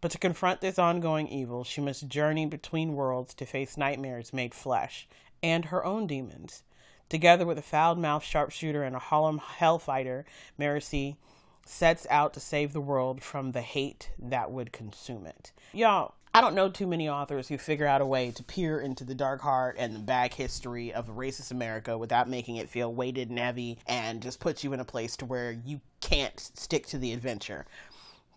But 0.00 0.10
to 0.12 0.18
confront 0.18 0.60
this 0.60 0.78
ongoing 0.78 1.28
evil, 1.28 1.62
she 1.64 1.80
must 1.80 2.08
journey 2.08 2.46
between 2.46 2.94
worlds 2.94 3.34
to 3.34 3.44
face 3.44 3.76
nightmares 3.76 4.32
made 4.32 4.54
flesh 4.54 5.06
and 5.42 5.66
her 5.66 5.84
own 5.84 6.06
demons. 6.06 6.62
Together 7.08 7.44
with 7.44 7.58
a 7.58 7.62
foul 7.62 7.96
mouthed 7.96 8.24
sharpshooter 8.24 8.82
and 8.82 8.96
a 8.96 9.00
Harlem 9.00 9.40
hellfighter, 9.58 10.24
Marcy 10.56 11.16
sets 11.66 12.06
out 12.08 12.32
to 12.34 12.40
save 12.40 12.72
the 12.72 12.80
world 12.80 13.22
from 13.22 13.52
the 13.52 13.60
hate 13.60 14.10
that 14.18 14.50
would 14.50 14.72
consume 14.72 15.26
it. 15.26 15.52
Y'all, 15.72 16.14
I 16.32 16.40
don't 16.40 16.54
know 16.54 16.68
too 16.68 16.86
many 16.86 17.08
authors 17.08 17.48
who 17.48 17.58
figure 17.58 17.86
out 17.86 18.00
a 18.00 18.06
way 18.06 18.30
to 18.30 18.42
peer 18.44 18.80
into 18.80 19.04
the 19.04 19.14
dark 19.14 19.40
heart 19.40 19.76
and 19.78 19.94
the 19.94 20.00
bad 20.00 20.32
history 20.32 20.92
of 20.92 21.08
racist 21.16 21.50
America 21.50 21.98
without 21.98 22.28
making 22.28 22.56
it 22.56 22.68
feel 22.68 22.94
weighted 22.94 23.30
and 23.30 23.38
heavy 23.38 23.78
and 23.86 24.22
just 24.22 24.40
put 24.40 24.62
you 24.62 24.72
in 24.72 24.80
a 24.80 24.84
place 24.84 25.16
to 25.16 25.26
where 25.26 25.50
you 25.50 25.80
can't 26.00 26.38
stick 26.38 26.86
to 26.86 26.98
the 26.98 27.12
adventure. 27.12 27.66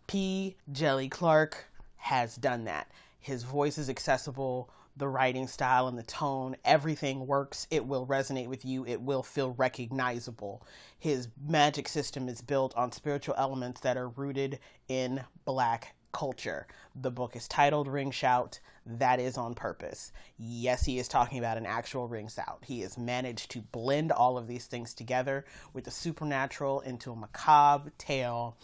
P. 0.07 0.55
Djèlí 0.71 1.09
Clark 1.09 1.65
has 1.97 2.35
done 2.35 2.65
that. 2.65 2.91
His 3.19 3.43
voice 3.43 3.77
is 3.77 3.89
accessible, 3.89 4.69
the 4.97 5.07
writing 5.07 5.47
style 5.47 5.87
and 5.87 5.97
the 5.97 6.03
tone, 6.03 6.55
everything 6.63 7.25
works. 7.25 7.67
It 7.71 7.85
will 7.85 8.05
resonate 8.05 8.47
with 8.47 8.63
you, 8.63 8.85
it 8.85 9.01
will 9.01 9.23
feel 9.23 9.51
recognizable. 9.51 10.65
His 10.99 11.29
magic 11.47 11.87
system 11.87 12.29
is 12.29 12.41
built 12.41 12.75
on 12.75 12.91
spiritual 12.91 13.35
elements 13.37 13.81
that 13.81 13.97
are 13.97 14.09
rooted 14.09 14.59
in 14.87 15.23
black 15.45 15.95
culture. 16.11 16.67
The 16.95 17.11
book 17.11 17.35
is 17.35 17.47
titled 17.47 17.87
Ring 17.87 18.11
Shout. 18.11 18.59
That 18.85 19.19
is 19.19 19.37
on 19.37 19.55
purpose. 19.55 20.11
Yes, 20.37 20.85
he 20.85 20.99
is 20.99 21.07
talking 21.07 21.39
about 21.39 21.57
an 21.57 21.65
actual 21.65 22.07
ring 22.07 22.27
shout. 22.27 22.59
He 22.65 22.81
has 22.81 22.97
managed 22.97 23.51
to 23.51 23.61
blend 23.61 24.11
all 24.11 24.37
of 24.37 24.47
these 24.47 24.65
things 24.65 24.93
together 24.93 25.45
with 25.73 25.85
the 25.85 25.91
supernatural 25.91 26.81
into 26.81 27.11
a 27.11 27.15
macabre 27.15 27.91
tale 27.97 28.57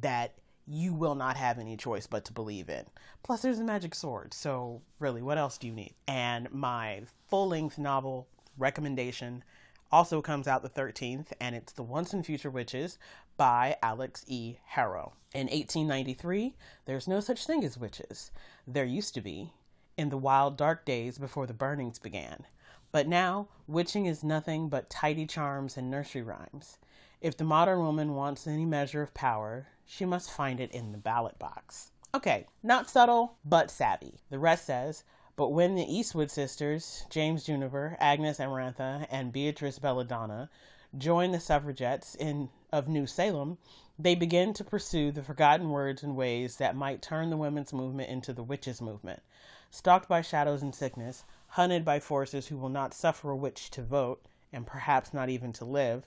that 0.00 0.34
you 0.68 0.92
will 0.92 1.14
not 1.14 1.36
have 1.36 1.58
any 1.58 1.76
choice 1.76 2.06
but 2.06 2.24
to 2.26 2.32
believe 2.32 2.68
in. 2.68 2.84
Plus, 3.22 3.42
there's 3.42 3.58
a 3.58 3.64
magic 3.64 3.94
sword, 3.94 4.34
so 4.34 4.82
really, 4.98 5.22
what 5.22 5.38
else 5.38 5.56
do 5.56 5.66
you 5.66 5.72
need? 5.72 5.94
And 6.06 6.52
my 6.52 7.02
full 7.28 7.48
length 7.48 7.78
novel 7.78 8.28
recommendation 8.58 9.42
also 9.90 10.20
comes 10.20 10.46
out 10.46 10.62
the 10.62 10.68
13th, 10.68 11.28
and 11.40 11.56
it's 11.56 11.72
The 11.72 11.82
Once 11.82 12.12
and 12.12 12.24
Future 12.24 12.50
Witches 12.50 12.98
by 13.38 13.76
Alix 13.82 14.24
E. 14.26 14.58
Harrow. 14.66 15.14
In 15.32 15.46
1893, 15.46 16.54
there's 16.84 17.08
no 17.08 17.20
such 17.20 17.46
thing 17.46 17.64
as 17.64 17.78
witches. 17.78 18.30
There 18.66 18.84
used 18.84 19.14
to 19.14 19.22
be, 19.22 19.52
in 19.96 20.10
the 20.10 20.18
wild, 20.18 20.58
dark 20.58 20.84
days 20.84 21.16
before 21.16 21.46
the 21.46 21.54
burnings 21.54 21.98
began. 21.98 22.44
But 22.92 23.08
now, 23.08 23.48
witching 23.66 24.06
is 24.06 24.22
nothing 24.22 24.68
but 24.68 24.90
tidy 24.90 25.26
charms 25.26 25.76
and 25.76 25.90
nursery 25.90 26.22
rhymes. 26.22 26.78
If 27.20 27.36
the 27.36 27.44
modern 27.44 27.78
woman 27.80 28.14
wants 28.14 28.46
any 28.46 28.66
measure 28.66 29.02
of 29.02 29.14
power, 29.14 29.68
she 29.90 30.04
must 30.04 30.30
find 30.30 30.60
it 30.60 30.70
in 30.70 30.92
the 30.92 30.98
ballot 30.98 31.38
box. 31.38 31.92
Okay, 32.14 32.46
not 32.62 32.90
subtle, 32.90 33.38
but 33.42 33.70
savvy. 33.70 34.20
The 34.28 34.38
rest 34.38 34.66
says, 34.66 35.02
but 35.34 35.48
when 35.48 35.76
the 35.76 35.90
Eastwood 35.90 36.30
sisters, 36.30 37.06
James 37.08 37.44
Juniper, 37.44 37.96
Agnes 37.98 38.38
Amarantha, 38.38 39.06
and 39.10 39.32
Beatrice 39.32 39.78
Belladonna, 39.78 40.50
join 40.98 41.32
the 41.32 41.40
suffragettes 41.40 42.14
in 42.14 42.50
of 42.70 42.86
New 42.86 43.06
Salem, 43.06 43.56
they 43.98 44.14
begin 44.14 44.52
to 44.52 44.64
pursue 44.64 45.10
the 45.10 45.22
forgotten 45.22 45.70
words 45.70 46.02
and 46.02 46.16
ways 46.16 46.56
that 46.56 46.76
might 46.76 47.00
turn 47.00 47.30
the 47.30 47.36
women's 47.38 47.72
movement 47.72 48.10
into 48.10 48.34
the 48.34 48.42
witches' 48.42 48.82
movement. 48.82 49.22
Stalked 49.70 50.06
by 50.06 50.20
shadows 50.20 50.62
and 50.62 50.74
sickness, 50.74 51.24
hunted 51.46 51.82
by 51.82 51.98
forces 51.98 52.48
who 52.48 52.58
will 52.58 52.68
not 52.68 52.92
suffer 52.92 53.30
a 53.30 53.36
witch 53.36 53.70
to 53.70 53.82
vote, 53.82 54.26
and 54.52 54.66
perhaps 54.66 55.14
not 55.14 55.30
even 55.30 55.52
to 55.54 55.64
live, 55.64 56.06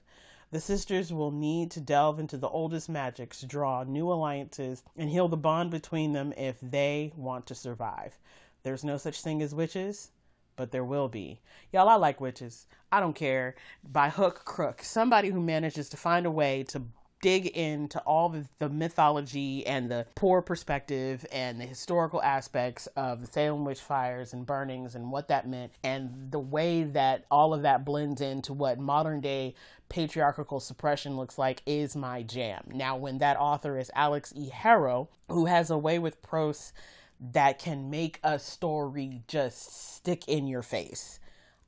the 0.51 0.59
sisters 0.59 1.13
will 1.13 1.31
need 1.31 1.71
to 1.71 1.79
delve 1.79 2.19
into 2.19 2.37
the 2.37 2.49
oldest 2.49 2.89
magics, 2.89 3.41
draw 3.41 3.83
new 3.83 4.11
alliances, 4.11 4.83
and 4.97 5.09
heal 5.09 5.29
the 5.29 5.37
bond 5.37 5.71
between 5.71 6.11
them 6.11 6.33
if 6.35 6.57
they 6.61 7.13
want 7.15 7.47
to 7.47 7.55
survive. 7.55 8.17
There's 8.63 8.83
no 8.83 8.97
such 8.97 9.21
thing 9.21 9.41
as 9.41 9.55
witches, 9.55 10.11
but 10.57 10.71
there 10.71 10.83
will 10.83 11.07
be. 11.07 11.39
Y'all, 11.71 11.87
I 11.87 11.95
like 11.95 12.19
witches. 12.19 12.67
I 12.91 12.99
don't 12.99 13.15
care. 13.15 13.55
By 13.83 14.09
hook, 14.09 14.43
crook. 14.43 14.83
Somebody 14.83 15.29
who 15.29 15.41
manages 15.41 15.87
to 15.89 15.97
find 15.97 16.25
a 16.25 16.31
way 16.31 16.63
to 16.63 16.83
dig 17.21 17.47
into 17.47 17.99
all 17.99 18.29
the, 18.29 18.45
the 18.59 18.67
mythology 18.67 19.65
and 19.65 19.89
the 19.89 20.05
poor 20.15 20.41
perspective 20.41 21.25
and 21.31 21.61
the 21.61 21.65
historical 21.65 22.21
aspects 22.21 22.87
of 22.95 23.21
the 23.21 23.27
Salem 23.27 23.63
witch 23.63 23.79
fires 23.79 24.33
and 24.33 24.45
burnings 24.45 24.95
and 24.95 25.11
what 25.11 25.27
that 25.27 25.47
meant 25.47 25.71
and 25.83 26.31
the 26.31 26.39
way 26.39 26.83
that 26.83 27.25
all 27.29 27.53
of 27.53 27.61
that 27.61 27.85
blends 27.85 28.21
into 28.21 28.53
what 28.53 28.79
modern 28.79 29.21
day 29.21 29.53
patriarchal 29.91 30.61
suppression 30.61 31.17
looks 31.17 31.37
like 31.37 31.61
is 31.65 31.97
my 31.97 32.23
jam. 32.23 32.63
Now, 32.73 32.95
when 32.95 33.17
that 33.17 33.37
author 33.37 33.77
is 33.77 33.91
Alix 33.93 34.31
E. 34.33 34.47
Harrow, 34.47 35.09
who 35.27 35.47
has 35.47 35.69
a 35.69 35.77
way 35.77 35.99
with 35.99 36.21
prose 36.21 36.71
that 37.19 37.59
can 37.59 37.89
make 37.89 38.17
a 38.23 38.39
story 38.39 39.21
just 39.27 39.95
stick 39.95 40.25
in 40.29 40.47
your 40.47 40.61
face, 40.61 41.19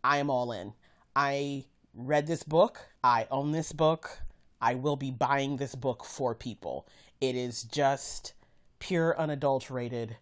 I 0.06 0.20
am 0.20 0.30
all 0.30 0.54
in. 0.54 0.72
I 1.14 1.66
read 1.94 2.26
this 2.26 2.44
book, 2.44 2.88
I 3.04 3.28
own 3.30 3.52
this 3.52 3.74
book. 3.74 4.20
I 4.62 4.76
will 4.76 4.96
be 4.96 5.12
buying 5.12 5.58
this 5.58 5.76
book 5.76 6.06
for 6.06 6.34
people. 6.34 6.88
It 7.20 7.36
is 7.36 7.64
just 7.64 8.34
pure, 8.80 9.20
unadulterated 9.20 10.16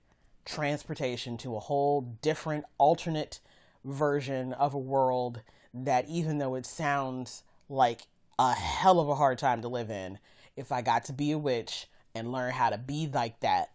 transportation 0.43 1.37
to 1.37 1.55
a 1.55 1.59
whole 1.59 2.01
different, 2.23 2.65
alternate 2.79 3.39
version 3.85 4.53
of 4.53 4.73
a 4.73 4.79
world 4.79 5.41
that, 5.71 6.09
even 6.09 6.39
though 6.39 6.55
it 6.55 6.65
sounds 6.65 7.43
like 7.71 8.01
a 8.37 8.53
hell 8.53 8.99
of 8.99 9.09
a 9.09 9.15
hard 9.15 9.39
time 9.39 9.61
to 9.61 9.67
live 9.67 9.89
in, 9.89 10.19
if 10.55 10.71
I 10.71 10.81
got 10.81 11.05
to 11.05 11.13
be 11.13 11.31
a 11.31 11.37
witch 11.37 11.87
and 12.13 12.31
learn 12.31 12.51
how 12.51 12.69
to 12.69 12.77
be 12.77 13.09
like 13.11 13.39
that, 13.39 13.69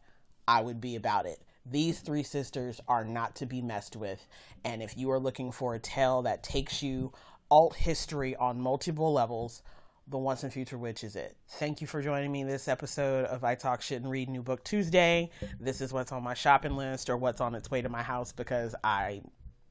I 0.46 0.60
would 0.60 0.80
be 0.80 0.96
about 0.96 1.26
it. 1.26 1.40
These 1.64 2.00
three 2.00 2.22
sisters 2.22 2.80
are 2.86 3.04
not 3.04 3.34
to 3.36 3.46
be 3.46 3.62
messed 3.62 3.96
with. 3.96 4.28
And 4.64 4.82
if 4.82 4.96
you 4.96 5.10
are 5.10 5.18
looking 5.18 5.50
for 5.50 5.74
a 5.74 5.80
tale 5.80 6.22
that 6.22 6.44
takes 6.44 6.82
you 6.82 7.12
alt 7.50 7.74
history 7.74 8.36
on 8.36 8.60
multiple 8.60 9.12
levels, 9.12 9.62
the 10.08 10.18
Once 10.18 10.44
and 10.44 10.52
Future 10.52 10.78
Witch 10.78 11.02
is 11.02 11.16
it. 11.16 11.36
Thank 11.48 11.80
you 11.80 11.88
for 11.88 12.00
joining 12.00 12.30
me 12.30 12.44
this 12.44 12.68
episode 12.68 13.24
of 13.24 13.42
I 13.42 13.56
Talk 13.56 13.82
Shit 13.82 14.02
and 14.02 14.10
Read 14.10 14.28
New 14.28 14.42
Book 14.42 14.62
Tuesday. 14.62 15.30
This 15.58 15.80
is 15.80 15.92
what's 15.92 16.12
on 16.12 16.22
my 16.22 16.34
shopping 16.34 16.76
list 16.76 17.10
or 17.10 17.16
what's 17.16 17.40
on 17.40 17.56
its 17.56 17.70
way 17.70 17.82
to 17.82 17.88
my 17.88 18.02
house 18.02 18.30
because 18.30 18.76
I 18.84 19.22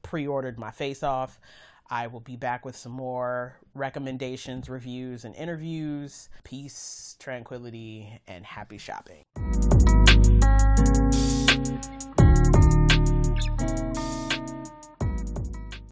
pre 0.02 0.26
ordered 0.26 0.58
my 0.58 0.70
face 0.70 1.02
off. 1.02 1.40
I 1.88 2.08
will 2.08 2.20
be 2.20 2.36
back 2.36 2.64
with 2.64 2.76
some 2.76 2.92
more 2.92 3.56
recommendations, 3.74 4.68
reviews, 4.68 5.24
and 5.24 5.34
interviews. 5.36 6.28
Peace, 6.42 7.16
tranquility, 7.20 8.20
and 8.26 8.44
happy 8.44 8.78
shopping. 8.78 9.24